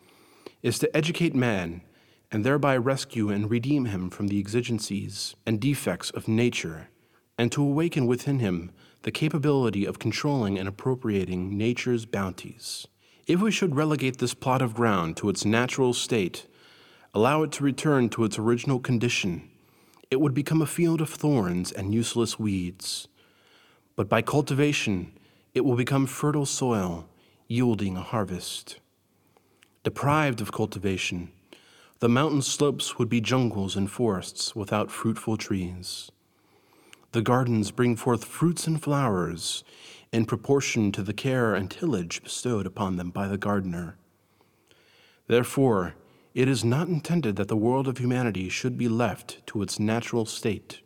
is 0.62 0.78
to 0.80 0.96
educate 0.96 1.34
man 1.34 1.82
and 2.30 2.44
thereby 2.44 2.76
rescue 2.76 3.28
and 3.28 3.50
redeem 3.50 3.84
him 3.86 4.10
from 4.10 4.28
the 4.28 4.38
exigencies 4.38 5.36
and 5.46 5.60
defects 5.60 6.10
of 6.10 6.28
nature, 6.28 6.88
and 7.38 7.50
to 7.52 7.62
awaken 7.62 8.06
within 8.06 8.38
him 8.38 8.70
the 9.02 9.10
capability 9.10 9.84
of 9.84 9.98
controlling 9.98 10.58
and 10.58 10.68
appropriating 10.68 11.56
nature's 11.56 12.04
bounties. 12.04 12.86
If 13.26 13.40
we 13.40 13.50
should 13.50 13.76
relegate 13.76 14.18
this 14.18 14.34
plot 14.34 14.62
of 14.62 14.74
ground 14.74 15.16
to 15.18 15.28
its 15.28 15.44
natural 15.44 15.92
state, 15.92 16.46
allow 17.14 17.42
it 17.42 17.52
to 17.52 17.64
return 17.64 18.08
to 18.10 18.24
its 18.24 18.38
original 18.38 18.78
condition, 18.78 19.48
it 20.10 20.20
would 20.20 20.34
become 20.34 20.60
a 20.60 20.66
field 20.66 21.00
of 21.00 21.08
thorns 21.08 21.72
and 21.72 21.94
useless 21.94 22.38
weeds. 22.38 23.08
But 23.96 24.08
by 24.08 24.22
cultivation, 24.22 25.12
it 25.54 25.64
will 25.64 25.76
become 25.76 26.06
fertile 26.06 26.46
soil, 26.46 27.08
yielding 27.48 27.96
a 27.96 28.02
harvest. 28.02 28.78
Deprived 29.84 30.40
of 30.40 30.52
cultivation, 30.52 31.32
the 31.98 32.08
mountain 32.08 32.42
slopes 32.42 32.98
would 32.98 33.08
be 33.08 33.20
jungles 33.20 33.76
and 33.76 33.90
forests 33.90 34.56
without 34.56 34.90
fruitful 34.90 35.36
trees. 35.36 36.10
The 37.12 37.22
gardens 37.22 37.70
bring 37.70 37.94
forth 37.96 38.24
fruits 38.24 38.66
and 38.66 38.82
flowers 38.82 39.64
in 40.12 40.24
proportion 40.24 40.92
to 40.92 41.02
the 41.02 41.12
care 41.12 41.54
and 41.54 41.70
tillage 41.70 42.22
bestowed 42.22 42.66
upon 42.66 42.96
them 42.96 43.10
by 43.10 43.28
the 43.28 43.36
gardener. 43.36 43.96
Therefore, 45.26 45.94
it 46.34 46.48
is 46.48 46.64
not 46.64 46.88
intended 46.88 47.36
that 47.36 47.48
the 47.48 47.56
world 47.56 47.86
of 47.86 47.98
humanity 47.98 48.48
should 48.48 48.78
be 48.78 48.88
left 48.88 49.46
to 49.48 49.60
its 49.60 49.78
natural 49.78 50.24
state. 50.24 50.80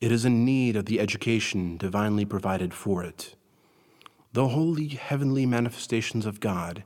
It 0.00 0.10
is 0.10 0.24
in 0.24 0.46
need 0.46 0.76
of 0.76 0.86
the 0.86 0.98
education 0.98 1.76
divinely 1.76 2.24
provided 2.24 2.72
for 2.72 3.04
it. 3.04 3.34
The 4.32 4.48
holy 4.48 4.88
heavenly 4.88 5.44
manifestations 5.44 6.24
of 6.24 6.40
God 6.40 6.84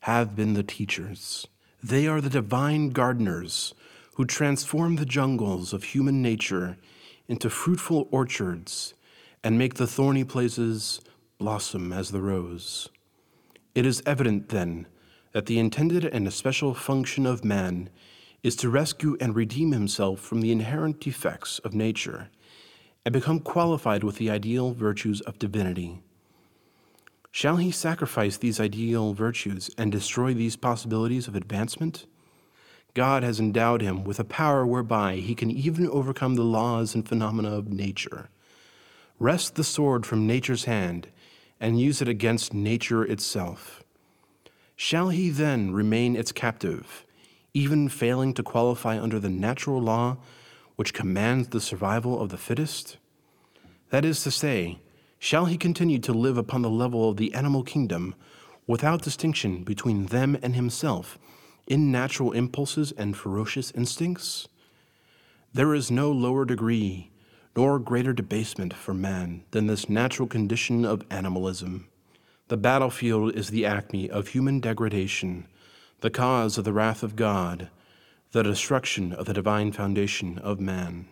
have 0.00 0.36
been 0.36 0.52
the 0.52 0.62
teachers. 0.62 1.46
They 1.82 2.06
are 2.06 2.20
the 2.20 2.28
divine 2.28 2.90
gardeners 2.90 3.72
who 4.14 4.26
transform 4.26 4.96
the 4.96 5.06
jungles 5.06 5.72
of 5.72 5.84
human 5.84 6.20
nature 6.20 6.76
into 7.30 7.48
fruitful 7.48 8.08
orchards 8.10 8.94
and 9.44 9.56
make 9.56 9.74
the 9.74 9.86
thorny 9.86 10.24
places 10.24 11.00
blossom 11.38 11.92
as 11.92 12.10
the 12.10 12.20
rose. 12.20 12.88
It 13.74 13.86
is 13.86 14.02
evident, 14.04 14.48
then, 14.48 14.86
that 15.32 15.46
the 15.46 15.58
intended 15.58 16.04
and 16.04 16.26
especial 16.26 16.74
function 16.74 17.26
of 17.26 17.44
man 17.44 17.88
is 18.42 18.56
to 18.56 18.68
rescue 18.68 19.16
and 19.20 19.36
redeem 19.36 19.70
himself 19.70 20.20
from 20.20 20.40
the 20.40 20.50
inherent 20.50 21.00
defects 21.00 21.60
of 21.60 21.72
nature 21.72 22.30
and 23.04 23.12
become 23.12 23.38
qualified 23.38 24.02
with 24.02 24.16
the 24.16 24.28
ideal 24.28 24.72
virtues 24.72 25.20
of 25.22 25.38
divinity. 25.38 26.02
Shall 27.30 27.56
he 27.56 27.70
sacrifice 27.70 28.36
these 28.36 28.58
ideal 28.58 29.14
virtues 29.14 29.70
and 29.78 29.92
destroy 29.92 30.34
these 30.34 30.56
possibilities 30.56 31.28
of 31.28 31.36
advancement? 31.36 32.06
God 32.94 33.22
has 33.22 33.38
endowed 33.38 33.82
him 33.82 34.04
with 34.04 34.18
a 34.18 34.24
power 34.24 34.66
whereby 34.66 35.16
he 35.16 35.34
can 35.34 35.50
even 35.50 35.88
overcome 35.88 36.34
the 36.34 36.42
laws 36.42 36.94
and 36.94 37.08
phenomena 37.08 37.50
of 37.56 37.72
nature, 37.72 38.30
wrest 39.18 39.54
the 39.54 39.64
sword 39.64 40.04
from 40.04 40.26
nature's 40.26 40.64
hand, 40.64 41.08
and 41.60 41.80
use 41.80 42.02
it 42.02 42.08
against 42.08 42.54
nature 42.54 43.04
itself. 43.04 43.84
Shall 44.74 45.10
he 45.10 45.30
then 45.30 45.72
remain 45.72 46.16
its 46.16 46.32
captive, 46.32 47.04
even 47.52 47.88
failing 47.88 48.34
to 48.34 48.42
qualify 48.42 48.98
under 48.98 49.20
the 49.20 49.28
natural 49.28 49.80
law 49.80 50.16
which 50.76 50.94
commands 50.94 51.48
the 51.48 51.60
survival 51.60 52.20
of 52.20 52.30
the 52.30 52.38
fittest? 52.38 52.96
That 53.90 54.04
is 54.04 54.22
to 54.24 54.30
say, 54.30 54.80
Shall 55.18 55.44
he 55.44 55.58
continue 55.58 55.98
to 55.98 56.14
live 56.14 56.38
upon 56.38 56.62
the 56.62 56.70
level 56.70 57.10
of 57.10 57.18
the 57.18 57.34
animal 57.34 57.62
kingdom 57.62 58.14
without 58.66 59.02
distinction 59.02 59.64
between 59.64 60.06
them 60.06 60.38
and 60.42 60.54
himself 60.54 61.18
in 61.70 61.92
natural 61.92 62.32
impulses 62.32 62.92
and 62.92 63.16
ferocious 63.16 63.70
instincts? 63.70 64.48
There 65.54 65.72
is 65.74 65.90
no 65.90 66.10
lower 66.10 66.44
degree 66.44 67.10
nor 67.56 67.78
greater 67.78 68.12
debasement 68.12 68.74
for 68.74 68.92
man 68.92 69.44
than 69.52 69.66
this 69.66 69.88
natural 69.88 70.28
condition 70.28 70.84
of 70.84 71.04
animalism. 71.10 71.88
The 72.48 72.56
battlefield 72.56 73.36
is 73.36 73.48
the 73.48 73.64
acme 73.64 74.10
of 74.10 74.28
human 74.28 74.60
degradation, 74.60 75.46
the 76.00 76.10
cause 76.10 76.58
of 76.58 76.64
the 76.64 76.72
wrath 76.72 77.02
of 77.02 77.16
God, 77.16 77.68
the 78.32 78.42
destruction 78.42 79.12
of 79.12 79.26
the 79.26 79.34
divine 79.34 79.72
foundation 79.72 80.38
of 80.38 80.60
man. 80.60 81.06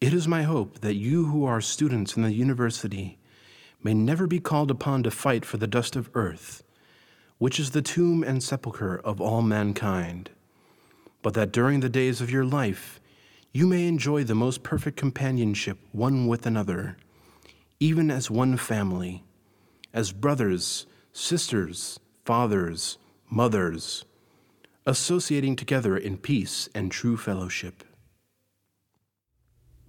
It 0.00 0.12
is 0.12 0.28
my 0.28 0.42
hope 0.42 0.80
that 0.80 0.94
you 0.94 1.26
who 1.26 1.46
are 1.46 1.60
students 1.60 2.16
in 2.16 2.22
the 2.22 2.32
university 2.32 3.18
may 3.82 3.94
never 3.94 4.26
be 4.26 4.40
called 4.40 4.70
upon 4.70 5.02
to 5.02 5.10
fight 5.10 5.44
for 5.44 5.56
the 5.56 5.66
dust 5.66 5.96
of 5.96 6.10
earth, 6.14 6.62
which 7.38 7.60
is 7.60 7.70
the 7.70 7.82
tomb 7.82 8.22
and 8.22 8.42
sepulchre 8.42 8.96
of 8.98 9.20
all 9.20 9.42
mankind, 9.42 10.30
but 11.22 11.34
that 11.34 11.52
during 11.52 11.80
the 11.80 11.88
days 11.88 12.20
of 12.20 12.30
your 12.30 12.44
life 12.44 13.00
you 13.52 13.66
may 13.66 13.86
enjoy 13.86 14.22
the 14.22 14.34
most 14.34 14.62
perfect 14.62 14.96
companionship 14.96 15.78
one 15.92 16.26
with 16.26 16.46
another, 16.46 16.96
even 17.80 18.10
as 18.10 18.30
one 18.30 18.56
family, 18.56 19.24
as 19.92 20.12
brothers, 20.12 20.86
sisters, 21.12 21.98
fathers, 22.24 22.98
mothers, 23.30 24.04
associating 24.86 25.56
together 25.56 25.96
in 25.96 26.16
peace 26.18 26.68
and 26.74 26.92
true 26.92 27.16
fellowship. 27.16 27.82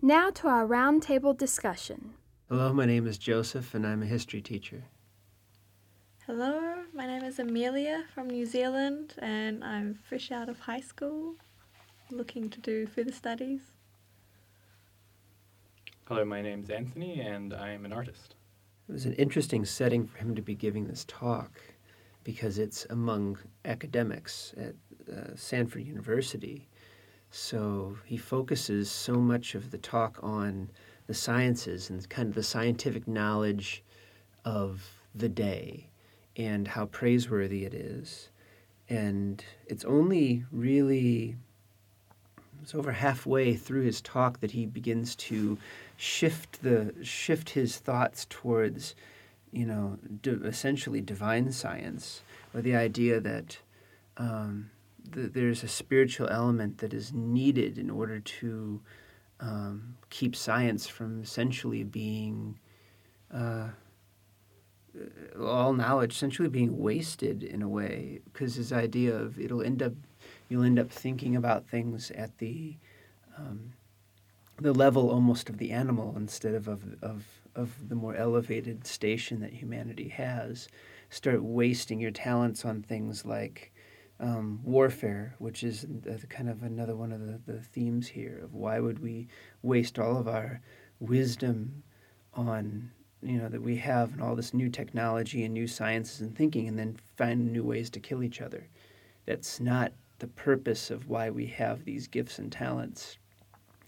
Now 0.02 0.30
to 0.30 0.48
our 0.48 0.66
roundtable 0.66 1.38
discussion. 1.38 2.14
Hello, 2.50 2.72
my 2.72 2.86
name 2.86 3.06
is 3.06 3.18
Joseph, 3.18 3.76
and 3.76 3.86
I'm 3.86 4.02
a 4.02 4.06
history 4.06 4.42
teacher. 4.42 4.86
Hello, 6.28 6.84
my 6.94 7.08
name 7.08 7.24
is 7.24 7.40
Amelia 7.40 8.04
from 8.14 8.30
New 8.30 8.46
Zealand, 8.46 9.14
and 9.20 9.64
I'm 9.64 9.98
fresh 10.10 10.30
out 10.30 10.50
of 10.50 10.60
high 10.60 10.82
school. 10.82 11.36
looking 12.12 12.50
to 12.50 12.60
do 12.60 12.86
further 12.86 13.14
studies? 13.14 13.62
Hello, 16.06 16.26
my 16.26 16.42
name 16.42 16.64
is 16.64 16.70
Anthony, 16.70 17.22
and 17.22 17.54
I 17.54 17.70
am 17.70 17.86
an 17.86 17.94
artist. 17.94 18.36
It 18.90 18.92
was 18.92 19.06
an 19.06 19.14
interesting 19.14 19.64
setting 19.64 20.06
for 20.06 20.18
him 20.18 20.36
to 20.36 20.42
be 20.42 20.54
giving 20.54 20.86
this 20.86 21.06
talk 21.08 21.62
because 22.26 22.60
it's 22.60 22.86
among 22.90 23.38
academics 23.64 24.54
at 24.58 24.76
uh, 25.10 25.34
Stanford 25.34 25.84
University. 25.84 26.68
So 27.32 27.98
he 28.04 28.18
focuses 28.18 28.92
so 28.92 29.14
much 29.14 29.56
of 29.56 29.72
the 29.72 29.78
talk 29.78 30.20
on 30.22 30.72
the 31.06 31.14
sciences 31.14 31.90
and 31.90 32.10
kind 32.10 32.28
of 32.28 32.36
the 32.36 32.44
scientific 32.44 33.08
knowledge 33.08 33.82
of 34.44 34.86
the 35.16 35.30
day 35.30 35.90
and 36.38 36.68
how 36.68 36.86
praiseworthy 36.86 37.66
it 37.66 37.74
is. 37.74 38.30
And 38.90 39.44
it's 39.66 39.84
only 39.84 40.46
really 40.52 41.36
it's 42.62 42.76
over 42.76 42.92
halfway 42.92 43.56
through 43.56 43.84
his 43.84 44.02
talk 44.02 44.40
that 44.40 44.52
he 44.52 44.66
begins 44.66 45.16
to 45.16 45.58
shift 45.96 46.62
the 46.62 46.94
shift 47.02 47.52
his 47.52 47.78
thoughts 47.78 48.26
towards 48.30 48.96
you 49.52 49.66
know 49.66 49.98
di- 50.22 50.32
essentially 50.44 51.02
divine 51.02 51.52
science 51.52 52.22
or 52.54 52.62
the 52.62 52.76
idea 52.76 53.20
that 53.20 53.58
um, 54.18 54.70
th- 55.14 55.32
there's 55.34 55.64
a 55.64 55.68
spiritual 55.68 56.28
element 56.28 56.80
that 56.80 56.94
is 56.94 57.14
needed 57.14 57.78
in 57.78 57.90
order 57.90 58.20
to 58.20 58.82
um, 59.40 59.96
keep 60.10 60.36
science 60.36 60.88
from 60.88 61.22
essentially 61.22 61.84
being 61.84 62.58
uh, 63.34 63.70
all 65.40 65.74
knowledge 65.74 66.12
essentially 66.14 66.50
being 66.50 66.78
wasted 66.78 67.44
in 67.44 67.62
a 67.62 67.70
way 67.70 68.20
because 68.26 68.56
his 68.56 68.74
idea 68.74 69.16
of 69.16 69.40
it'll 69.40 69.62
end 69.62 69.82
up 69.82 69.94
you'll 70.50 70.64
end 70.64 70.80
up 70.80 70.90
thinking 70.90 71.36
about 71.36 71.68
things 71.68 72.12
at 72.12 72.38
the 72.38 72.76
um, 73.38 73.74
the 74.60 74.74
level 74.74 75.10
almost 75.10 75.50
of 75.50 75.58
the 75.58 75.72
animal 75.72 76.16
instead 76.18 76.56
of, 76.56 76.68
of 76.68 76.84
of 77.02 77.26
of 77.56 77.90
the 77.90 77.96
more 77.96 78.16
elevated 78.16 78.86
station 78.86 79.40
that 79.42 79.54
humanity 79.54 80.10
has. 80.10 80.68
Start 81.10 81.42
wasting 81.42 82.00
your 82.00 82.12
talents 82.12 82.66
on 82.66 82.82
things 82.82 83.26
like 83.26 83.72
um, 84.20 84.60
warfare, 84.64 85.36
which 85.40 85.64
is 85.64 85.86
kind 86.30 86.50
of 86.50 86.64
another 86.64 86.96
one 86.96 87.12
of 87.12 87.26
the, 87.26 87.40
the 87.52 87.62
themes 87.62 88.08
here 88.08 88.40
of 88.44 88.54
why 88.54 88.80
would 88.80 89.00
we 89.00 89.28
waste 89.62 90.00
all 90.00 90.18
of 90.18 90.28
our 90.28 90.62
wisdom 91.00 91.84
on 92.34 92.92
you 93.24 93.38
know 93.38 93.50
that 93.50 93.62
we 93.62 93.76
have 93.78 94.14
and 94.14 94.22
all 94.22 94.36
this 94.36 94.54
new 94.54 94.70
technology 94.70 95.44
and 95.44 95.54
new 95.54 95.68
sciences 95.68 96.22
and 96.22 96.36
thinking 96.36 96.68
and 96.68 96.78
then 96.78 96.98
find 97.16 97.52
new 97.52 97.64
ways 97.64 97.90
to 97.90 98.00
kill 98.00 98.24
each 98.24 98.42
other 98.42 98.68
that's 99.26 99.60
not 99.60 99.92
the 100.20 100.28
purpose 100.28 100.90
of 100.90 101.08
why 101.10 101.30
we 101.30 101.46
have 101.46 101.84
these 101.86 102.08
gifts 102.08 102.40
and 102.40 102.52
talents 102.52 103.18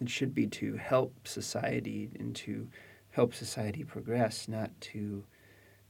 it 0.01 0.09
should 0.09 0.33
be 0.33 0.47
to 0.47 0.75
help 0.77 1.13
society 1.27 2.09
and 2.19 2.35
to 2.35 2.67
help 3.11 3.33
society 3.33 3.83
progress 3.83 4.47
not 4.47 4.69
to 4.81 5.23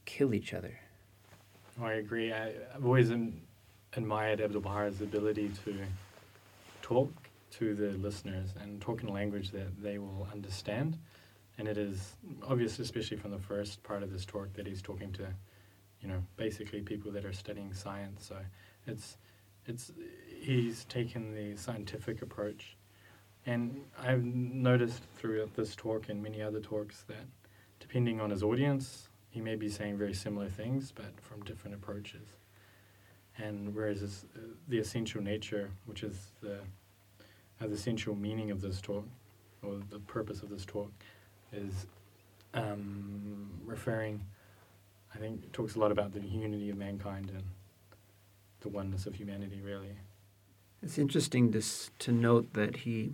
kill 0.06 0.34
each 0.34 0.54
other 0.54 0.80
Oh, 1.82 1.86
I 1.86 1.94
agree. 1.94 2.34
I, 2.34 2.50
I've 2.76 2.84
always 2.84 3.12
admired 3.96 4.42
Abdul 4.42 4.62
Baha's 4.62 5.02
ability 5.02 5.52
to 5.64 5.78
talk 6.82 7.12
to 7.52 7.74
the 7.74 7.92
listeners 7.98 8.50
and 8.62 8.82
talk 8.82 9.02
in 9.02 9.08
a 9.08 9.14
language 9.14 9.52
that 9.52 9.82
they 9.82 9.98
will 9.98 10.28
understand. 10.32 10.98
And 11.60 11.68
it 11.68 11.78
is 11.78 12.16
obvious, 12.48 12.80
especially 12.80 13.18
from 13.18 13.32
the 13.32 13.38
first 13.38 13.84
part 13.84 14.02
of 14.02 14.14
this 14.14 14.26
talk, 14.26 14.54
that 14.54 14.66
he's 14.66 14.82
talking 14.82 15.12
to, 15.12 15.28
you 16.02 16.08
know, 16.08 16.24
basically 16.38 16.80
people 16.80 17.12
that 17.12 17.26
are 17.26 17.34
studying 17.34 17.74
science. 17.74 18.26
So 18.26 18.38
it's, 18.88 19.18
it's, 19.66 19.92
he's 20.40 20.86
taken 20.86 21.36
the 21.36 21.58
scientific 21.58 22.22
approach. 22.22 22.78
And 23.46 23.82
I've 24.02 24.24
noticed 24.24 25.04
throughout 25.18 25.54
this 25.54 25.76
talk 25.76 26.08
and 26.08 26.24
many 26.24 26.42
other 26.42 26.62
talks 26.62 27.04
that 27.10 27.26
depending 27.82 28.22
on 28.22 28.30
his 28.30 28.42
audience, 28.42 29.10
he 29.30 29.42
may 29.42 29.58
be 29.58 29.68
saying 29.68 29.98
very 29.98 30.14
similar 30.14 30.48
things, 30.48 30.94
but 30.94 31.20
from 31.20 31.44
different 31.44 31.76
approaches. 31.76 32.28
And 33.38 33.76
whereas 33.76 34.02
uh, 34.02 34.40
the 34.70 34.80
essential 34.80 35.22
nature, 35.22 35.72
which 35.86 36.04
is 36.04 36.32
the, 36.42 36.60
uh, 37.60 37.68
the 37.68 37.74
essential 37.74 38.16
meaning 38.16 38.50
of 38.50 38.62
this 38.62 38.80
talk, 38.80 39.06
or 39.62 39.80
the 39.90 40.00
purpose 40.00 40.42
of 40.42 40.50
this 40.50 40.66
talk, 40.66 40.92
is 41.54 41.88
um, 42.54 43.50
referring, 43.66 44.26
I 45.14 45.18
think, 45.18 45.52
talks 45.52 45.76
a 45.76 45.80
lot 45.80 45.92
about 45.92 46.14
the 46.14 46.22
unity 46.22 46.70
of 46.70 46.78
mankind 46.78 47.30
and 47.30 47.44
the 48.62 48.70
oneness 48.70 49.06
of 49.06 49.16
humanity, 49.16 49.62
really. 49.62 49.96
It's 50.82 50.98
interesting 50.98 51.52
to, 51.52 51.62
to 52.00 52.12
note 52.12 52.54
that 52.54 52.78
he 52.78 53.14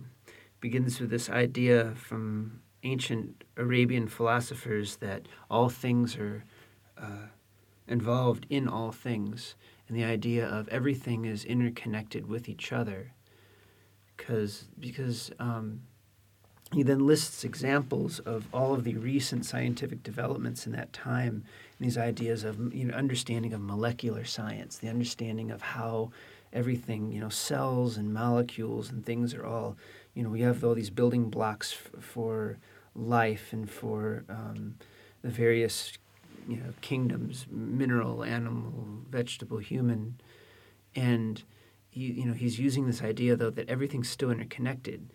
begins 0.60 1.00
with 1.00 1.10
this 1.10 1.28
idea 1.28 1.94
from 1.96 2.60
ancient 2.82 3.44
Arabian 3.56 4.08
philosophers 4.08 4.96
that 4.96 5.26
all 5.50 5.68
things 5.68 6.16
are 6.16 6.44
uh, 6.96 7.28
involved 7.88 8.46
in 8.48 8.68
all 8.68 8.92
things, 8.92 9.54
and 9.88 9.96
the 9.96 10.04
idea 10.04 10.46
of 10.46 10.68
everything 10.68 11.24
is 11.24 11.44
interconnected 11.44 12.26
with 12.26 12.48
each 12.48 12.72
other. 12.72 13.12
Cause, 14.16 14.68
because 14.80 15.30
um, 15.38 15.82
he 16.72 16.82
then 16.82 17.06
lists 17.06 17.44
examples 17.44 18.18
of 18.20 18.46
all 18.52 18.74
of 18.74 18.84
the 18.84 18.96
recent 18.96 19.46
scientific 19.46 20.02
developments 20.02 20.66
in 20.66 20.72
that 20.72 20.92
time, 20.92 21.44
these 21.78 21.96
ideas 21.96 22.42
of 22.42 22.74
you 22.74 22.84
know, 22.86 22.94
understanding 22.94 23.52
of 23.52 23.60
molecular 23.60 24.24
science, 24.24 24.78
the 24.78 24.88
understanding 24.88 25.50
of 25.50 25.62
how 25.62 26.10
everything, 26.52 27.12
you 27.12 27.20
know, 27.20 27.28
cells 27.28 27.96
and 27.96 28.12
molecules 28.12 28.90
and 28.90 29.04
things 29.04 29.32
are 29.34 29.44
all, 29.44 29.76
you 30.14 30.22
know, 30.22 30.28
we 30.28 30.40
have 30.40 30.64
all 30.64 30.74
these 30.74 30.90
building 30.90 31.30
blocks 31.30 31.72
f- 31.72 32.02
for 32.02 32.58
life 32.94 33.52
and 33.52 33.70
for 33.70 34.24
um, 34.28 34.74
the 35.22 35.28
various, 35.28 35.92
you 36.48 36.56
know, 36.56 36.72
kingdoms, 36.80 37.46
mineral, 37.50 38.24
animal, 38.24 38.72
vegetable, 39.10 39.58
human, 39.58 40.18
and 40.96 41.44
he, 41.90 42.12
you 42.12 42.24
know, 42.24 42.32
he's 42.32 42.58
using 42.58 42.86
this 42.86 43.02
idea 43.02 43.36
though 43.36 43.50
that 43.50 43.68
everything's 43.68 44.08
still 44.08 44.30
interconnected, 44.30 45.08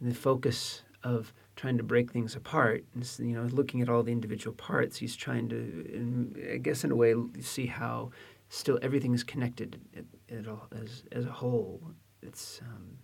and 0.00 0.10
the 0.10 0.14
focus 0.14 0.82
of 1.04 1.32
trying 1.54 1.76
to 1.76 1.84
break 1.84 2.10
things 2.10 2.34
apart, 2.34 2.84
and, 2.94 3.08
you 3.18 3.36
know, 3.36 3.44
looking 3.44 3.80
at 3.82 3.88
all 3.88 4.02
the 4.02 4.10
individual 4.10 4.54
parts, 4.56 4.96
he's 4.96 5.14
trying 5.14 5.48
to, 5.50 5.56
in, 5.56 6.34
I 6.52 6.56
guess, 6.56 6.82
in 6.82 6.90
a 6.90 6.96
way, 6.96 7.14
see 7.40 7.66
how 7.66 8.10
still 8.48 8.78
everything 8.82 9.14
is 9.14 9.22
connected 9.22 9.80
it, 9.92 10.06
it 10.28 10.48
all, 10.48 10.66
as 10.82 11.04
as 11.12 11.26
a 11.26 11.32
whole. 11.32 11.80
It's 12.22 12.60
um, 12.62 12.98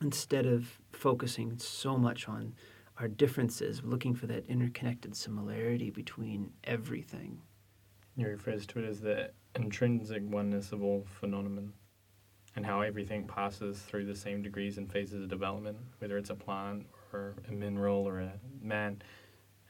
instead 0.00 0.46
of 0.46 0.80
focusing 0.92 1.58
so 1.58 1.96
much 1.96 2.28
on 2.28 2.54
our 2.98 3.08
differences, 3.08 3.82
looking 3.84 4.14
for 4.14 4.26
that 4.26 4.46
interconnected 4.46 5.14
similarity 5.14 5.90
between 5.90 6.50
everything. 6.64 7.40
He 8.16 8.24
refers 8.24 8.66
to 8.66 8.80
it 8.80 8.88
as 8.88 9.00
the 9.00 9.30
intrinsic 9.54 10.22
oneness 10.24 10.72
of 10.72 10.82
all 10.82 11.06
phenomenon 11.20 11.72
and 12.56 12.66
how 12.66 12.80
everything 12.80 13.26
passes 13.26 13.78
through 13.80 14.04
the 14.04 14.14
same 14.14 14.42
degrees 14.42 14.78
and 14.78 14.90
phases 14.90 15.22
of 15.22 15.28
development, 15.28 15.78
whether 15.98 16.18
it's 16.18 16.30
a 16.30 16.34
plant 16.34 16.86
or 17.12 17.34
a 17.48 17.52
mineral 17.52 18.06
or 18.06 18.20
a 18.20 18.32
man, 18.62 19.00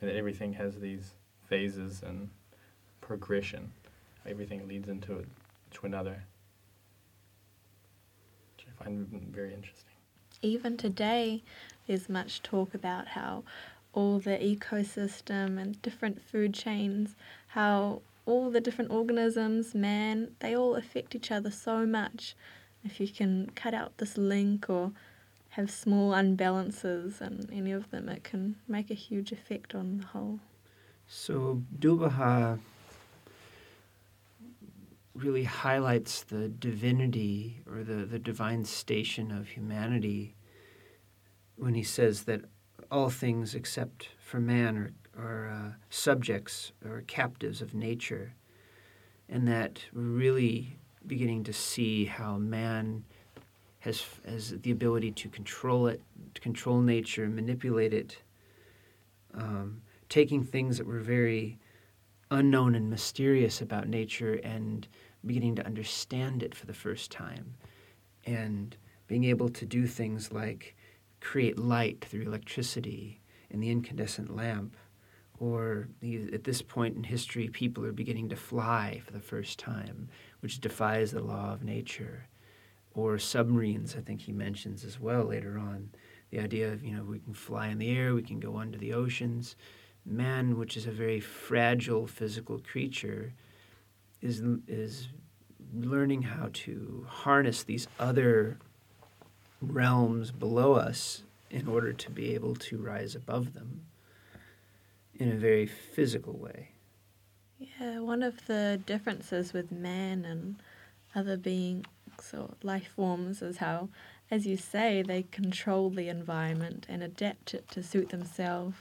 and 0.00 0.10
that 0.10 0.16
everything 0.16 0.52
has 0.52 0.78
these 0.78 1.14
phases 1.48 2.02
and 2.02 2.30
progression. 3.00 3.72
Everything 4.26 4.66
leads 4.68 4.88
into 4.88 5.18
it 5.18 5.28
to 5.72 5.86
another, 5.86 6.22
which 8.56 8.66
I 8.68 8.84
find 8.84 9.06
very 9.32 9.52
interesting. 9.52 9.94
Even 10.42 10.76
today, 10.76 11.42
there's 11.86 12.08
much 12.08 12.42
talk 12.42 12.74
about 12.74 13.08
how 13.08 13.44
all 13.92 14.18
the 14.18 14.38
ecosystem 14.38 15.58
and 15.58 15.80
different 15.82 16.22
food 16.22 16.54
chains, 16.54 17.16
how 17.48 18.00
all 18.26 18.50
the 18.50 18.60
different 18.60 18.90
organisms, 18.90 19.74
man, 19.74 20.30
they 20.38 20.56
all 20.56 20.76
affect 20.76 21.14
each 21.14 21.30
other 21.30 21.50
so 21.50 21.84
much. 21.84 22.36
If 22.84 23.00
you 23.00 23.08
can 23.08 23.50
cut 23.54 23.74
out 23.74 23.98
this 23.98 24.16
link 24.16 24.68
or 24.68 24.92
have 25.50 25.70
small 25.70 26.12
unbalances 26.12 27.20
in 27.20 27.48
any 27.52 27.72
of 27.72 27.90
them, 27.90 28.08
it 28.08 28.24
can 28.24 28.56
make 28.68 28.90
a 28.90 28.94
huge 28.94 29.32
effect 29.32 29.74
on 29.74 29.98
the 29.98 30.06
whole. 30.06 30.40
So 31.06 31.62
Abdu'l 31.74 31.98
Baha 31.98 32.58
really 35.14 35.44
highlights 35.44 36.22
the 36.22 36.48
divinity 36.48 37.60
or 37.68 37.82
the, 37.82 38.06
the 38.06 38.18
divine 38.18 38.64
station 38.64 39.30
of 39.30 39.48
humanity 39.48 40.34
when 41.56 41.74
he 41.74 41.82
says 41.82 42.22
that 42.22 42.42
all 42.90 43.10
things 43.10 43.54
except 43.54 44.08
for 44.18 44.40
man 44.40 44.76
are, 44.76 44.92
are 45.20 45.48
uh, 45.50 45.72
subjects 45.90 46.72
or 46.84 47.02
captives 47.06 47.60
of 47.60 47.74
nature, 47.74 48.34
and 49.28 49.46
that 49.46 49.80
really 49.92 50.78
beginning 51.06 51.44
to 51.44 51.52
see 51.52 52.04
how 52.04 52.36
man 52.36 53.04
has, 53.80 54.04
has 54.26 54.50
the 54.60 54.70
ability 54.70 55.10
to 55.12 55.28
control 55.28 55.86
it, 55.86 56.00
to 56.34 56.40
control 56.40 56.80
nature, 56.80 57.26
manipulate 57.28 57.94
it. 57.94 58.18
Um, 59.34 59.82
taking 60.08 60.42
things 60.42 60.76
that 60.78 60.86
were 60.86 61.00
very 61.00 61.58
unknown 62.30 62.74
and 62.74 62.90
mysterious 62.90 63.60
about 63.60 63.88
nature 63.88 64.34
and 64.44 64.86
beginning 65.24 65.54
to 65.54 65.66
understand 65.66 66.42
it 66.42 66.54
for 66.54 66.66
the 66.66 66.74
first 66.74 67.10
time 67.10 67.54
and 68.26 68.76
being 69.06 69.24
able 69.24 69.48
to 69.48 69.66
do 69.66 69.86
things 69.86 70.32
like 70.32 70.76
create 71.20 71.58
light 71.58 72.04
through 72.04 72.22
electricity 72.22 73.20
in 73.50 73.60
the 73.60 73.70
incandescent 73.70 74.34
lamp, 74.34 74.76
or 75.38 75.88
at 76.32 76.44
this 76.44 76.62
point 76.62 76.96
in 76.96 77.02
history, 77.02 77.48
people 77.48 77.84
are 77.84 77.92
beginning 77.92 78.28
to 78.28 78.36
fly 78.36 79.00
for 79.04 79.12
the 79.12 79.20
first 79.20 79.58
time, 79.58 80.08
which 80.40 80.60
defies 80.60 81.12
the 81.12 81.22
law 81.22 81.52
of 81.52 81.62
nature. 81.62 82.26
Or 82.94 83.18
submarines, 83.18 83.94
I 83.96 84.00
think 84.00 84.22
he 84.22 84.32
mentions 84.32 84.84
as 84.84 84.98
well 84.98 85.24
later 85.24 85.58
on. 85.58 85.90
The 86.30 86.40
idea 86.40 86.72
of, 86.72 86.82
you 86.82 86.96
know, 86.96 87.04
we 87.04 87.20
can 87.20 87.34
fly 87.34 87.68
in 87.68 87.78
the 87.78 87.96
air, 87.96 88.14
we 88.14 88.22
can 88.22 88.40
go 88.40 88.56
under 88.56 88.78
the 88.78 88.92
oceans. 88.92 89.56
Man, 90.04 90.58
which 90.58 90.76
is 90.76 90.86
a 90.86 90.90
very 90.90 91.20
fragile 91.20 92.06
physical 92.06 92.58
creature, 92.58 93.32
is, 94.20 94.42
is 94.66 95.08
learning 95.72 96.22
how 96.22 96.50
to 96.52 97.06
harness 97.08 97.62
these 97.62 97.86
other 97.98 98.58
realms 99.60 100.30
below 100.30 100.74
us 100.74 101.22
in 101.50 101.68
order 101.68 101.92
to 101.92 102.10
be 102.10 102.34
able 102.34 102.54
to 102.54 102.78
rise 102.78 103.14
above 103.14 103.54
them 103.54 103.82
in 105.14 105.30
a 105.30 105.36
very 105.36 105.66
physical 105.66 106.32
way. 106.32 106.70
Yeah, 107.60 107.98
one 108.00 108.22
of 108.22 108.46
the 108.46 108.80
differences 108.86 109.52
with 109.52 109.70
man 109.70 110.24
and 110.24 110.56
other 111.14 111.36
beings 111.36 111.84
or 112.32 112.54
life 112.62 112.88
forms 112.96 113.42
is 113.42 113.58
how, 113.58 113.90
as 114.30 114.46
you 114.46 114.56
say, 114.56 115.02
they 115.02 115.24
control 115.24 115.90
the 115.90 116.08
environment 116.08 116.86
and 116.88 117.02
adapt 117.02 117.52
it 117.52 117.68
to 117.72 117.82
suit 117.82 118.08
themselves, 118.08 118.76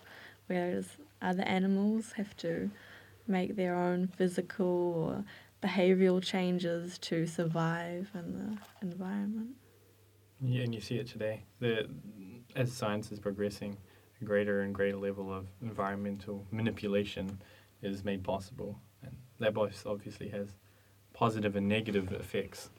whereas 0.47 0.95
other 1.21 1.43
animals 1.43 2.13
have 2.13 2.37
to 2.37 2.71
make 3.27 3.57
their 3.57 3.75
own 3.75 4.07
physical 4.07 4.65
or 4.65 5.25
behavioral 5.61 6.23
changes 6.23 6.97
to 6.99 7.27
survive 7.27 8.09
in 8.13 8.37
the 8.37 8.57
environment. 8.81 9.55
Yeah, 10.41 10.63
and 10.63 10.73
you 10.73 10.79
see 10.79 10.95
it 10.95 11.07
today. 11.07 11.43
The 11.59 11.89
as 12.55 12.71
science 12.71 13.11
is 13.11 13.19
progressing, 13.19 13.77
a 14.21 14.23
greater 14.23 14.61
and 14.61 14.73
greater 14.73 14.97
level 14.97 15.33
of 15.33 15.47
environmental 15.61 16.47
manipulation 16.49 17.41
is 17.81 18.03
made 18.03 18.23
possible, 18.23 18.79
and 19.03 19.15
that 19.39 19.53
both 19.53 19.85
obviously 19.85 20.29
has 20.29 20.55
positive 21.13 21.55
and 21.55 21.67
negative 21.67 22.11
effects. 22.11 22.69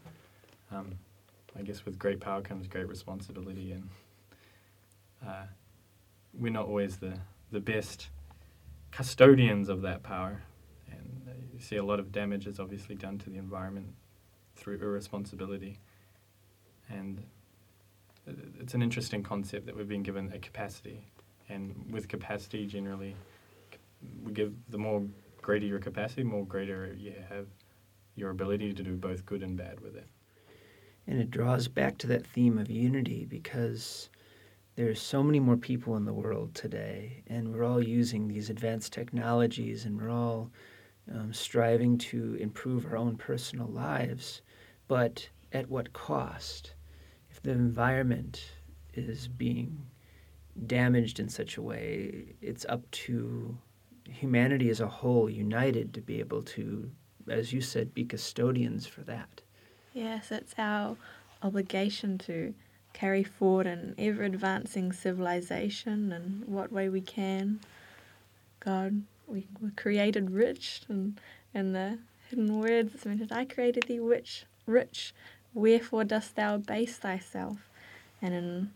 Um, 0.70 0.98
I 1.58 1.62
guess 1.62 1.84
with 1.84 1.98
great 1.98 2.20
power 2.20 2.42
comes 2.42 2.68
great 2.68 2.88
responsibility, 2.88 3.72
and 3.72 3.88
uh, 5.26 5.44
we're 6.32 6.52
not 6.52 6.66
always 6.66 6.98
the 6.98 7.18
the 7.50 7.60
best 7.60 8.08
custodians 8.92 9.68
of 9.68 9.82
that 9.82 10.02
power, 10.02 10.42
and 10.90 11.22
uh, 11.28 11.32
you 11.52 11.60
see 11.60 11.76
a 11.76 11.82
lot 11.82 11.98
of 11.98 12.12
damage 12.12 12.46
is 12.46 12.60
obviously 12.60 12.94
done 12.94 13.18
to 13.18 13.30
the 13.30 13.38
environment 13.38 13.88
through 14.56 14.78
irresponsibility, 14.80 15.78
and 16.88 17.22
it's 18.60 18.74
an 18.74 18.82
interesting 18.82 19.22
concept 19.22 19.66
that 19.66 19.76
we've 19.76 19.88
been 19.88 20.02
given 20.02 20.30
a 20.32 20.38
capacity, 20.38 21.04
and 21.48 21.74
with 21.90 22.06
capacity, 22.06 22.66
generally, 22.66 23.16
we 24.22 24.32
give 24.32 24.54
the 24.68 24.78
more 24.78 25.02
greater 25.40 25.66
your 25.66 25.78
capacity, 25.78 26.22
more 26.22 26.44
greater 26.44 26.94
you 26.98 27.14
have 27.28 27.46
your 28.16 28.30
ability 28.30 28.72
to 28.74 28.82
do 28.82 28.96
both 28.96 29.24
good 29.26 29.42
and 29.42 29.56
bad 29.56 29.80
with 29.80 29.96
it. 29.96 30.06
And 31.06 31.20
it 31.20 31.30
draws 31.30 31.68
back 31.68 31.98
to 31.98 32.06
that 32.08 32.26
theme 32.26 32.58
of 32.58 32.70
unity 32.70 33.24
because 33.24 34.10
there's 34.76 35.00
so 35.00 35.22
many 35.22 35.40
more 35.40 35.56
people 35.56 35.96
in 35.96 36.04
the 36.04 36.12
world 36.12 36.54
today, 36.54 37.22
and 37.26 37.52
we're 37.52 37.64
all 37.64 37.82
using 37.82 38.28
these 38.28 38.50
advanced 38.50 38.92
technologies, 38.92 39.84
and 39.84 40.00
we're 40.00 40.10
all 40.10 40.50
um, 41.12 41.32
striving 41.32 41.98
to 41.98 42.34
improve 42.34 42.86
our 42.86 42.96
own 42.96 43.16
personal 43.16 43.66
lives, 43.66 44.42
but 44.88 45.28
at 45.52 45.68
what 45.68 45.92
cost? 45.92 46.74
If 47.30 47.42
the 47.42 47.50
environment 47.50 48.42
is 48.94 49.28
being 49.28 49.86
damaged 50.66 51.18
in 51.18 51.28
such 51.28 51.56
a 51.56 51.62
way, 51.62 52.36
it's 52.40 52.66
up 52.68 52.88
to 52.90 53.58
humanity 54.10 54.68
as 54.70 54.80
a 54.80 54.88
whole, 54.88 55.30
united, 55.30 55.94
to 55.94 56.00
be 56.00 56.20
able 56.20 56.42
to, 56.42 56.90
as 57.28 57.52
you 57.52 57.60
said, 57.60 57.94
be 57.94 58.04
custodians 58.04 58.86
for 58.86 59.02
that. 59.02 59.40
Yes, 59.94 60.30
it's 60.30 60.54
our 60.58 60.96
obligation 61.42 62.18
to 62.18 62.54
carry 62.92 63.22
forward 63.22 63.66
an 63.66 63.94
ever 63.98 64.22
advancing 64.24 64.92
civilization 64.92 66.12
in 66.12 66.42
what 66.46 66.72
way 66.72 66.88
we 66.88 67.00
can. 67.00 67.60
God, 68.58 69.02
we 69.26 69.46
were 69.60 69.72
created 69.76 70.30
rich, 70.30 70.82
and 70.88 71.18
in 71.54 71.72
the 71.72 71.98
hidden 72.28 72.58
words 72.58 72.94
it's 72.94 73.06
mentioned, 73.06 73.32
I 73.32 73.44
created 73.44 73.84
thee 73.84 74.00
rich, 74.00 74.44
rich 74.66 75.14
Wherefore 75.52 76.04
dost 76.04 76.36
thou 76.36 76.56
abase 76.56 76.96
thyself? 76.96 77.68
And 78.22 78.34
in 78.34 78.70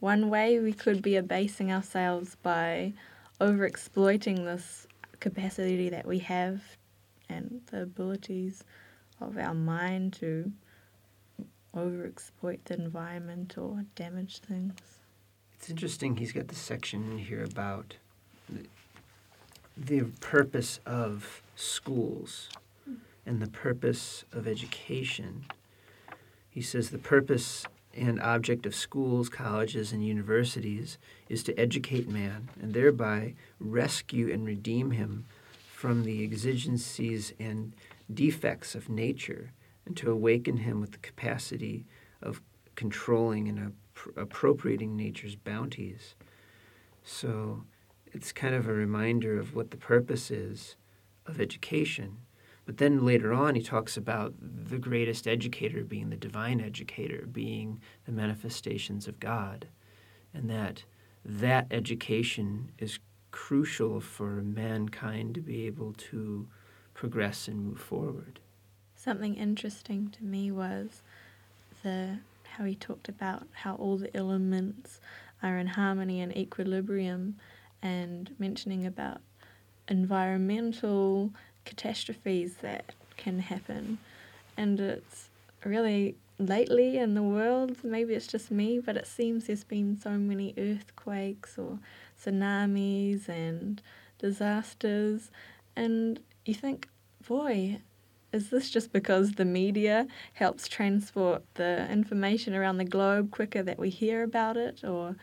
one 0.00 0.28
way, 0.28 0.58
we 0.58 0.72
could 0.72 1.02
be 1.02 1.16
abasing 1.16 1.72
ourselves 1.72 2.36
by 2.42 2.92
overexploiting 3.40 4.44
this 4.44 4.86
capacity 5.20 5.88
that 5.88 6.06
we 6.06 6.18
have 6.20 6.62
and 7.28 7.60
the 7.70 7.82
abilities 7.82 8.64
of 9.20 9.36
our 9.36 9.54
mind 9.54 10.12
to 10.14 10.50
overexploit 11.76 12.58
the 12.64 12.74
environment 12.74 13.56
or 13.58 13.84
damage 13.94 14.38
things. 14.38 14.74
It's 15.54 15.68
interesting, 15.70 16.16
he's 16.16 16.32
got 16.32 16.48
this 16.48 16.58
section 16.58 17.10
in 17.10 17.18
here 17.18 17.44
about 17.44 17.96
the, 18.48 18.66
the 19.76 20.10
purpose 20.20 20.80
of 20.86 21.42
schools 21.56 22.48
and 23.26 23.40
the 23.40 23.48
purpose 23.48 24.24
of 24.32 24.46
education 24.46 25.44
he 26.58 26.62
says 26.62 26.90
the 26.90 26.98
purpose 26.98 27.66
and 27.98 28.20
object 28.20 28.66
of 28.66 28.74
schools, 28.74 29.28
colleges, 29.28 29.92
and 29.92 30.06
universities 30.06 30.98
is 31.28 31.42
to 31.44 31.58
educate 31.58 32.08
man 32.08 32.48
and 32.60 32.72
thereby 32.72 33.34
rescue 33.58 34.32
and 34.32 34.46
redeem 34.46 34.92
him 34.92 35.26
from 35.72 36.04
the 36.04 36.24
exigencies 36.24 37.32
and 37.38 37.72
defects 38.12 38.74
of 38.74 38.88
nature 38.88 39.52
and 39.86 39.96
to 39.96 40.10
awaken 40.10 40.58
him 40.58 40.80
with 40.80 40.92
the 40.92 40.98
capacity 40.98 41.86
of 42.22 42.42
controlling 42.74 43.48
and 43.48 43.72
appropriating 44.16 44.96
nature's 44.96 45.34
bounties. 45.34 46.14
So 47.02 47.64
it's 48.06 48.32
kind 48.32 48.54
of 48.54 48.68
a 48.68 48.72
reminder 48.72 49.38
of 49.38 49.54
what 49.54 49.70
the 49.70 49.76
purpose 49.76 50.30
is 50.30 50.76
of 51.26 51.40
education 51.40 52.18
but 52.68 52.76
then 52.76 53.02
later 53.02 53.32
on, 53.32 53.54
he 53.54 53.62
talks 53.62 53.96
about 53.96 54.34
the 54.42 54.76
greatest 54.76 55.26
educator 55.26 55.82
being 55.84 56.10
the 56.10 56.16
divine 56.16 56.60
educator, 56.60 57.24
being 57.32 57.80
the 58.04 58.12
manifestations 58.12 59.08
of 59.08 59.18
God, 59.18 59.68
and 60.34 60.50
that 60.50 60.84
that 61.24 61.66
education 61.70 62.70
is 62.76 62.98
crucial 63.30 64.02
for 64.02 64.42
mankind 64.42 65.34
to 65.36 65.40
be 65.40 65.64
able 65.64 65.94
to 65.94 66.46
progress 66.92 67.48
and 67.48 67.64
move 67.64 67.80
forward. 67.80 68.38
Something 68.94 69.36
interesting 69.36 70.10
to 70.18 70.22
me 70.22 70.50
was 70.50 71.02
the 71.82 72.18
how 72.50 72.64
he 72.64 72.74
talked 72.74 73.08
about 73.08 73.46
how 73.52 73.76
all 73.76 73.96
the 73.96 74.14
elements 74.14 75.00
are 75.42 75.56
in 75.56 75.68
harmony 75.68 76.20
and 76.20 76.36
equilibrium 76.36 77.36
and 77.80 78.34
mentioning 78.38 78.84
about 78.84 79.22
environmental 79.88 81.32
catastrophes 81.68 82.56
that 82.62 82.94
can 83.16 83.38
happen. 83.38 83.98
And 84.56 84.80
it's 84.80 85.28
really 85.64 86.16
lately 86.38 86.98
in 86.98 87.14
the 87.14 87.22
world, 87.22 87.76
maybe 87.84 88.14
it's 88.14 88.26
just 88.26 88.50
me, 88.50 88.78
but 88.78 88.96
it 88.96 89.06
seems 89.06 89.46
there's 89.46 89.64
been 89.64 90.00
so 90.00 90.10
many 90.10 90.54
earthquakes 90.56 91.58
or 91.58 91.78
tsunamis 92.20 93.28
and 93.28 93.82
disasters. 94.18 95.30
And 95.76 96.20
you 96.46 96.54
think, 96.54 96.88
boy, 97.26 97.80
is 98.32 98.50
this 98.50 98.70
just 98.70 98.92
because 98.92 99.32
the 99.32 99.44
media 99.44 100.06
helps 100.34 100.68
transport 100.68 101.42
the 101.54 101.90
information 101.90 102.54
around 102.54 102.78
the 102.78 102.84
globe 102.84 103.30
quicker 103.30 103.62
that 103.62 103.78
we 103.78 103.90
hear 103.90 104.22
about 104.22 104.56
it? 104.56 104.84
Or 104.84 105.16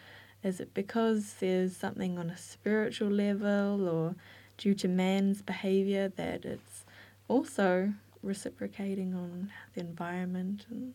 is 0.44 0.60
it 0.60 0.74
because 0.74 1.36
there's 1.40 1.76
something 1.76 2.20
on 2.20 2.30
a 2.30 2.38
spiritual 2.38 3.10
level 3.10 3.88
or 3.88 4.16
due 4.58 4.74
to 4.76 4.88
man's 4.88 5.42
behavior 5.42 6.10
that 6.16 6.46
it's 6.46 6.86
also 7.28 7.94
reciprocating 8.24 9.14
on 9.14 9.52
the 9.74 9.82
environment 9.82 10.66
and 10.70 10.94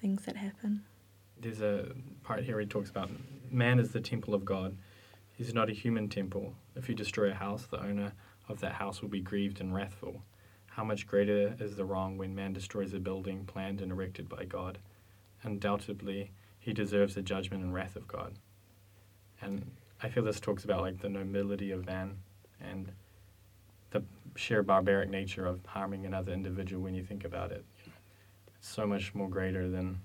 things 0.00 0.24
that 0.24 0.36
happen. 0.36 0.84
There's 1.40 1.62
a 1.62 1.92
part 2.22 2.44
here 2.44 2.60
he 2.60 2.66
talks 2.66 2.90
about 2.90 3.10
man 3.50 3.78
is 3.78 3.92
the 3.92 4.00
temple 4.00 4.34
of 4.34 4.44
God. 4.44 4.76
He's 5.32 5.54
not 5.54 5.70
a 5.70 5.74
human 5.74 6.08
temple. 6.08 6.54
If 6.76 6.88
you 6.88 6.94
destroy 6.94 7.30
a 7.30 7.34
house, 7.34 7.66
the 7.66 7.82
owner 7.82 8.12
of 8.48 8.60
that 8.60 8.72
house 8.72 9.00
will 9.00 9.08
be 9.08 9.20
grieved 9.20 9.60
and 9.60 9.74
wrathful. 9.74 10.22
How 10.66 10.84
much 10.84 11.06
greater 11.06 11.56
is 11.58 11.76
the 11.76 11.84
wrong 11.84 12.18
when 12.18 12.34
man 12.34 12.52
destroys 12.52 12.92
a 12.94 13.00
building 13.00 13.44
planned 13.46 13.80
and 13.80 13.90
erected 13.90 14.28
by 14.28 14.44
God? 14.44 14.78
Undoubtedly, 15.42 16.30
he 16.58 16.72
deserves 16.72 17.14
the 17.14 17.22
judgment 17.22 17.62
and 17.64 17.72
wrath 17.72 17.96
of 17.96 18.06
God. 18.06 18.34
And 19.40 19.70
I 20.02 20.08
feel 20.08 20.24
this 20.24 20.40
talks 20.40 20.64
about 20.64 20.82
like 20.82 21.00
the 21.00 21.08
nobility 21.08 21.70
of 21.70 21.86
man 21.86 22.18
and 22.60 22.92
the 23.90 24.02
sheer 24.36 24.62
barbaric 24.62 25.10
nature 25.10 25.46
of 25.46 25.60
harming 25.66 26.06
another 26.06 26.32
individual 26.32 26.82
when 26.82 26.94
you 26.94 27.02
think 27.02 27.24
about 27.24 27.52
it. 27.52 27.64
It's 28.56 28.68
so 28.68 28.86
much 28.86 29.14
more 29.14 29.28
greater 29.28 29.68
than 29.68 30.00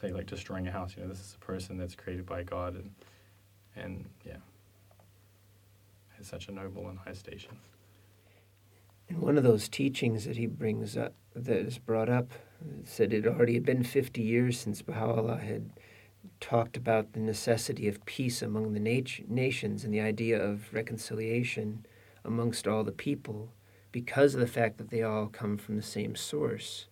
say 0.00 0.12
like 0.12 0.26
destroying 0.26 0.66
a 0.66 0.72
house. 0.72 0.94
You 0.96 1.02
know, 1.02 1.08
this 1.08 1.20
is 1.20 1.36
a 1.40 1.44
person 1.44 1.78
that's 1.78 1.94
created 1.94 2.26
by 2.26 2.42
God, 2.42 2.74
and 2.74 2.90
and 3.74 4.04
yeah, 4.24 4.36
has 6.16 6.26
such 6.26 6.48
a 6.48 6.52
noble 6.52 6.88
and 6.88 6.98
high 6.98 7.14
station. 7.14 7.58
And 9.08 9.18
one 9.18 9.38
of 9.38 9.44
those 9.44 9.68
teachings 9.68 10.24
that 10.24 10.36
he 10.36 10.46
brings 10.46 10.96
up, 10.96 11.14
that 11.34 11.58
is 11.58 11.78
brought 11.78 12.08
up, 12.08 12.32
said 12.84 13.12
it 13.12 13.26
already 13.26 13.54
had 13.54 13.64
been 13.64 13.84
50 13.84 14.20
years 14.20 14.58
since 14.58 14.82
Baha'u'llah 14.82 15.38
had 15.38 15.70
talked 16.40 16.76
about 16.76 17.12
the 17.12 17.20
necessity 17.20 17.88
of 17.88 18.04
peace 18.04 18.42
among 18.42 18.72
the 18.72 18.80
nat- 18.80 19.28
nations 19.28 19.84
and 19.84 19.92
the 19.92 20.00
idea 20.00 20.40
of 20.40 20.72
reconciliation 20.72 21.86
amongst 22.24 22.66
all 22.66 22.84
the 22.84 22.92
people 22.92 23.52
because 23.92 24.34
of 24.34 24.40
the 24.40 24.46
fact 24.46 24.78
that 24.78 24.90
they 24.90 25.02
all 25.02 25.26
come 25.26 25.56
from 25.56 25.76
the 25.76 25.82
same 25.82 26.14
source 26.14 26.86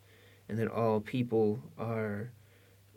and 0.49 0.59
that 0.59 0.69
all 0.69 1.01
people 1.01 1.61
are 1.79 2.33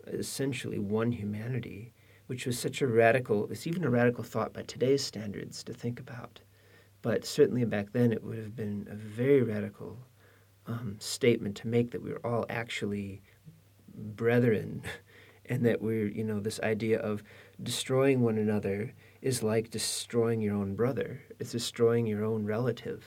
essentially 0.06 0.78
one 0.78 1.12
humanity, 1.12 1.92
which 2.26 2.46
was 2.46 2.58
such 2.58 2.80
a 2.80 2.86
radical, 2.86 3.46
it's 3.50 3.66
even 3.66 3.84
a 3.84 3.90
radical 3.90 4.24
thought 4.24 4.52
by 4.52 4.62
today's 4.62 5.04
standards 5.04 5.62
to 5.64 5.72
think 5.72 6.00
about. 6.00 6.40
But 7.02 7.24
certainly 7.24 7.64
back 7.64 7.92
then, 7.92 8.12
it 8.12 8.24
would 8.24 8.38
have 8.38 8.56
been 8.56 8.86
a 8.90 8.94
very 8.94 9.42
radical 9.42 9.98
um, 10.66 10.96
statement 10.98 11.56
to 11.56 11.68
make 11.68 11.90
that 11.90 12.02
we 12.02 12.10
were 12.10 12.26
all 12.26 12.44
actually 12.48 13.22
brethren, 13.94 14.82
and 15.48 15.64
that 15.64 15.80
we're, 15.80 16.08
you 16.08 16.24
know, 16.24 16.40
this 16.40 16.60
idea 16.60 16.98
of 17.00 17.22
destroying 17.62 18.20
one 18.20 18.38
another 18.38 18.92
is 19.22 19.42
like 19.42 19.70
destroying 19.70 20.40
your 20.40 20.54
own 20.54 20.74
brother. 20.74 21.20
It's 21.38 21.52
destroying 21.52 22.06
your 22.06 22.24
own 22.24 22.44
relative, 22.44 23.04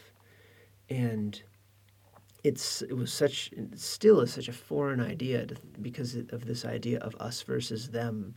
and 0.89 1.41
it's 2.43 2.81
it 2.81 2.93
was 2.93 3.13
such 3.13 3.51
it 3.53 3.79
still 3.79 4.21
is 4.21 4.33
such 4.33 4.47
a 4.47 4.53
foreign 4.53 4.99
idea 4.99 5.45
to, 5.45 5.55
because 5.81 6.15
of 6.15 6.45
this 6.45 6.65
idea 6.65 6.99
of 6.99 7.15
us 7.15 7.41
versus 7.43 7.89
them, 7.89 8.35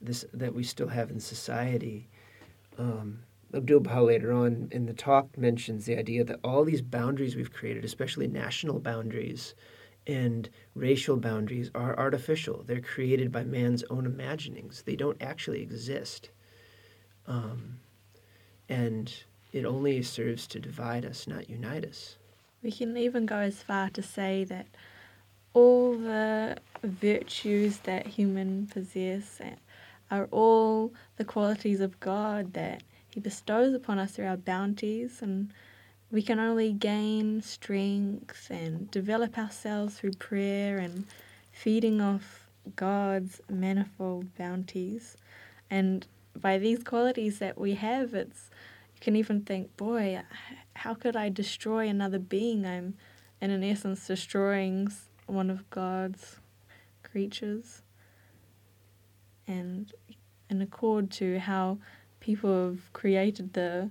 this 0.00 0.24
that 0.32 0.54
we 0.54 0.62
still 0.62 0.88
have 0.88 1.10
in 1.10 1.20
society. 1.20 2.08
Um, 2.78 3.20
Abdul 3.54 3.80
Baha 3.80 4.02
later 4.02 4.32
on 4.32 4.68
in 4.72 4.86
the 4.86 4.92
talk 4.92 5.38
mentions 5.38 5.86
the 5.86 5.96
idea 5.96 6.24
that 6.24 6.40
all 6.44 6.64
these 6.64 6.82
boundaries 6.82 7.36
we've 7.36 7.52
created, 7.52 7.84
especially 7.84 8.26
national 8.28 8.80
boundaries 8.80 9.54
and 10.06 10.48
racial 10.74 11.16
boundaries, 11.16 11.70
are 11.74 11.98
artificial. 11.98 12.62
They're 12.64 12.80
created 12.80 13.32
by 13.32 13.44
man's 13.44 13.82
own 13.90 14.06
imaginings. 14.06 14.82
They 14.82 14.96
don't 14.96 15.20
actually 15.20 15.62
exist. 15.62 16.30
Um, 17.26 17.80
and 18.68 19.12
it 19.52 19.64
only 19.64 20.02
serves 20.02 20.46
to 20.48 20.60
divide 20.60 21.04
us, 21.04 21.26
not 21.26 21.50
unite 21.50 21.84
us. 21.84 22.16
We 22.62 22.72
can 22.72 22.96
even 22.96 23.26
go 23.26 23.36
as 23.36 23.62
far 23.62 23.90
to 23.90 24.02
say 24.02 24.44
that 24.44 24.66
all 25.54 25.96
the 25.96 26.58
virtues 26.82 27.78
that 27.78 28.06
human 28.06 28.66
possess 28.66 29.40
are 30.10 30.28
all 30.30 30.92
the 31.16 31.24
qualities 31.24 31.80
of 31.80 31.98
God 32.00 32.52
that 32.52 32.82
he 33.08 33.20
bestows 33.20 33.72
upon 33.72 33.98
us 33.98 34.12
through 34.12 34.26
our 34.26 34.36
bounties, 34.36 35.22
and 35.22 35.50
we 36.16 36.22
can 36.22 36.38
only 36.38 36.72
gain 36.72 37.42
strength 37.42 38.46
and 38.48 38.90
develop 38.90 39.36
ourselves 39.36 39.98
through 39.98 40.12
prayer 40.12 40.78
and 40.78 41.04
feeding 41.52 42.00
off 42.00 42.48
God's 42.74 43.42
manifold 43.50 44.34
bounties. 44.34 45.18
And 45.68 46.06
by 46.34 46.56
these 46.56 46.82
qualities 46.82 47.38
that 47.40 47.58
we 47.58 47.74
have, 47.74 48.14
it's 48.14 48.48
you 48.94 49.00
can 49.02 49.14
even 49.14 49.42
think, 49.42 49.76
boy, 49.76 50.22
how 50.72 50.94
could 50.94 51.16
I 51.16 51.28
destroy 51.28 51.86
another 51.86 52.18
being? 52.18 52.64
I'm, 52.64 52.94
in 53.42 53.50
an 53.50 53.62
essence, 53.62 54.06
destroying 54.06 54.88
one 55.26 55.50
of 55.50 55.68
God's 55.68 56.36
creatures. 57.02 57.82
And 59.46 59.92
in 60.48 60.62
accord 60.62 61.10
to 61.10 61.40
how 61.40 61.76
people 62.20 62.68
have 62.68 62.90
created 62.94 63.52
the 63.52 63.90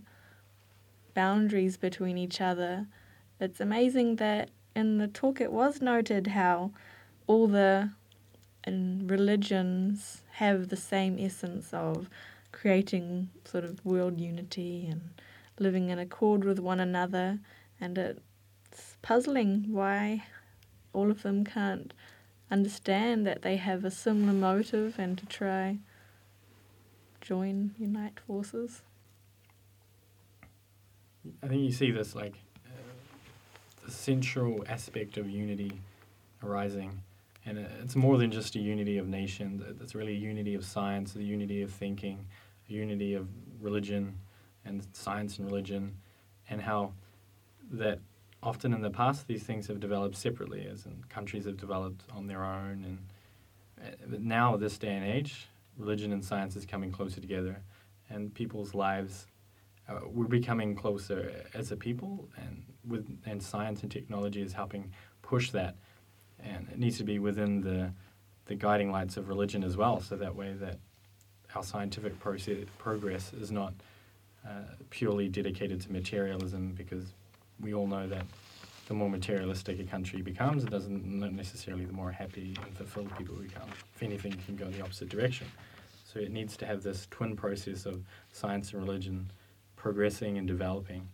boundaries 1.15 1.77
between 1.77 2.17
each 2.17 2.39
other. 2.39 2.85
It's 3.39 3.59
amazing 3.59 4.17
that 4.17 4.49
in 4.75 4.99
the 4.99 5.07
talk 5.07 5.41
it 5.41 5.51
was 5.51 5.81
noted 5.81 6.27
how 6.27 6.71
all 7.25 7.47
the 7.47 7.89
religions 8.67 10.21
have 10.33 10.69
the 10.69 10.77
same 10.77 11.17
essence 11.19 11.73
of 11.73 12.09
creating 12.51 13.29
sort 13.43 13.63
of 13.63 13.83
world 13.83 14.19
unity 14.19 14.87
and 14.89 15.01
living 15.59 15.89
in 15.89 15.99
accord 15.99 16.43
with 16.43 16.59
one 16.59 16.79
another 16.79 17.39
and 17.79 17.97
it's 17.97 18.97
puzzling 19.01 19.65
why 19.69 20.23
all 20.93 21.11
of 21.11 21.21
them 21.21 21.43
can't 21.43 21.93
understand 22.49 23.25
that 23.25 23.41
they 23.41 23.57
have 23.57 23.83
a 23.85 23.91
similar 23.91 24.33
motive 24.33 24.95
and 24.97 25.17
to 25.17 25.25
try 25.25 25.77
join, 27.25 27.73
unite 27.79 28.19
forces? 28.27 28.83
I 31.43 31.47
think 31.47 31.61
you 31.61 31.71
see 31.71 31.91
this 31.91 32.15
like 32.15 32.35
uh, 32.65 32.69
the 33.85 33.91
central 33.91 34.63
aspect 34.67 35.17
of 35.17 35.29
unity 35.29 35.71
arising, 36.43 37.01
and 37.45 37.57
it's 37.57 37.95
more 37.95 38.17
than 38.17 38.31
just 38.31 38.55
a 38.55 38.59
unity 38.59 38.97
of 38.97 39.07
nations. 39.07 39.63
It's 39.81 39.95
really 39.95 40.13
a 40.13 40.19
unity 40.19 40.55
of 40.55 40.63
science, 40.65 41.15
a 41.15 41.23
unity 41.23 41.61
of 41.61 41.71
thinking, 41.71 42.25
a 42.69 42.73
unity 42.73 43.13
of 43.13 43.27
religion, 43.61 44.19
and 44.65 44.85
science 44.93 45.37
and 45.37 45.47
religion, 45.47 45.97
and 46.49 46.61
how 46.61 46.93
that 47.71 47.99
often 48.43 48.73
in 48.73 48.81
the 48.81 48.89
past 48.91 49.27
these 49.27 49.43
things 49.43 49.67
have 49.67 49.79
developed 49.79 50.15
separately, 50.15 50.67
as 50.71 50.85
in 50.85 51.03
countries 51.09 51.45
have 51.45 51.57
developed 51.57 52.03
on 52.11 52.27
their 52.27 52.43
own, 52.43 52.83
and 52.85 52.99
uh, 53.81 54.17
now 54.19 54.55
this 54.55 54.77
day 54.77 54.95
and 54.95 55.05
age, 55.05 55.47
religion 55.77 56.11
and 56.13 56.23
science 56.23 56.55
is 56.55 56.65
coming 56.65 56.91
closer 56.91 57.19
together, 57.19 57.61
and 58.09 58.33
people's 58.33 58.73
lives. 58.75 59.27
Uh, 59.87 59.99
we're 60.07 60.25
becoming 60.27 60.75
closer 60.75 61.43
as 61.53 61.71
a 61.71 61.75
people, 61.75 62.27
and 62.37 62.63
with 62.87 63.05
and 63.25 63.41
science 63.41 63.83
and 63.83 63.91
technology 63.91 64.41
is 64.41 64.53
helping 64.53 64.91
push 65.21 65.51
that, 65.51 65.75
and 66.39 66.67
it 66.71 66.79
needs 66.79 66.97
to 66.97 67.03
be 67.03 67.19
within 67.19 67.61
the 67.61 67.91
the 68.45 68.55
guiding 68.55 68.91
lights 68.91 69.17
of 69.17 69.27
religion 69.27 69.63
as 69.63 69.75
well, 69.75 69.99
so 69.99 70.15
that 70.15 70.35
way 70.35 70.53
that 70.53 70.77
our 71.55 71.63
scientific 71.63 72.19
process, 72.19 72.65
progress 72.77 73.33
is 73.33 73.51
not 73.51 73.73
uh, 74.45 74.49
purely 74.89 75.29
dedicated 75.29 75.81
to 75.81 75.91
materialism, 75.91 76.73
because 76.73 77.13
we 77.59 77.73
all 77.73 77.87
know 77.87 78.07
that 78.07 78.25
the 78.87 78.93
more 78.93 79.09
materialistic 79.09 79.79
a 79.79 79.83
country 79.83 80.21
becomes, 80.21 80.63
it 80.63 80.69
doesn't 80.69 81.35
necessarily 81.35 81.85
the 81.85 81.93
more 81.93 82.11
happy 82.11 82.55
and 82.63 82.77
fulfilled 82.77 83.09
people 83.17 83.35
become. 83.35 83.67
If 83.95 84.03
anything, 84.03 84.33
it 84.33 84.45
can 84.45 84.55
go 84.55 84.65
in 84.65 84.73
the 84.73 84.81
opposite 84.81 85.09
direction. 85.09 85.47
So 86.03 86.19
it 86.19 86.31
needs 86.31 86.55
to 86.57 86.65
have 86.67 86.83
this 86.83 87.07
twin 87.09 87.35
process 87.35 87.87
of 87.87 88.03
science 88.31 88.73
and 88.73 88.81
religion 88.81 89.31
progressing 89.85 90.39
and 90.39 90.47
developing. 90.47 91.07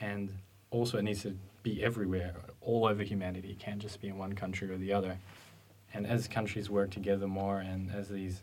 And 0.00 0.30
also, 0.70 0.96
it 0.96 1.02
needs 1.02 1.20
to 1.24 1.36
be 1.62 1.84
everywhere, 1.84 2.34
all 2.62 2.86
over 2.86 3.02
humanity. 3.02 3.50
It 3.50 3.58
can't 3.58 3.78
just 3.78 4.00
be 4.00 4.08
in 4.08 4.16
one 4.16 4.32
country 4.32 4.70
or 4.70 4.78
the 4.78 4.90
other. 4.90 5.18
And 5.92 6.06
as 6.06 6.26
countries 6.26 6.70
work 6.70 6.90
together 6.90 7.26
more 7.26 7.58
and 7.58 7.90
as 7.94 8.08
these 8.08 8.42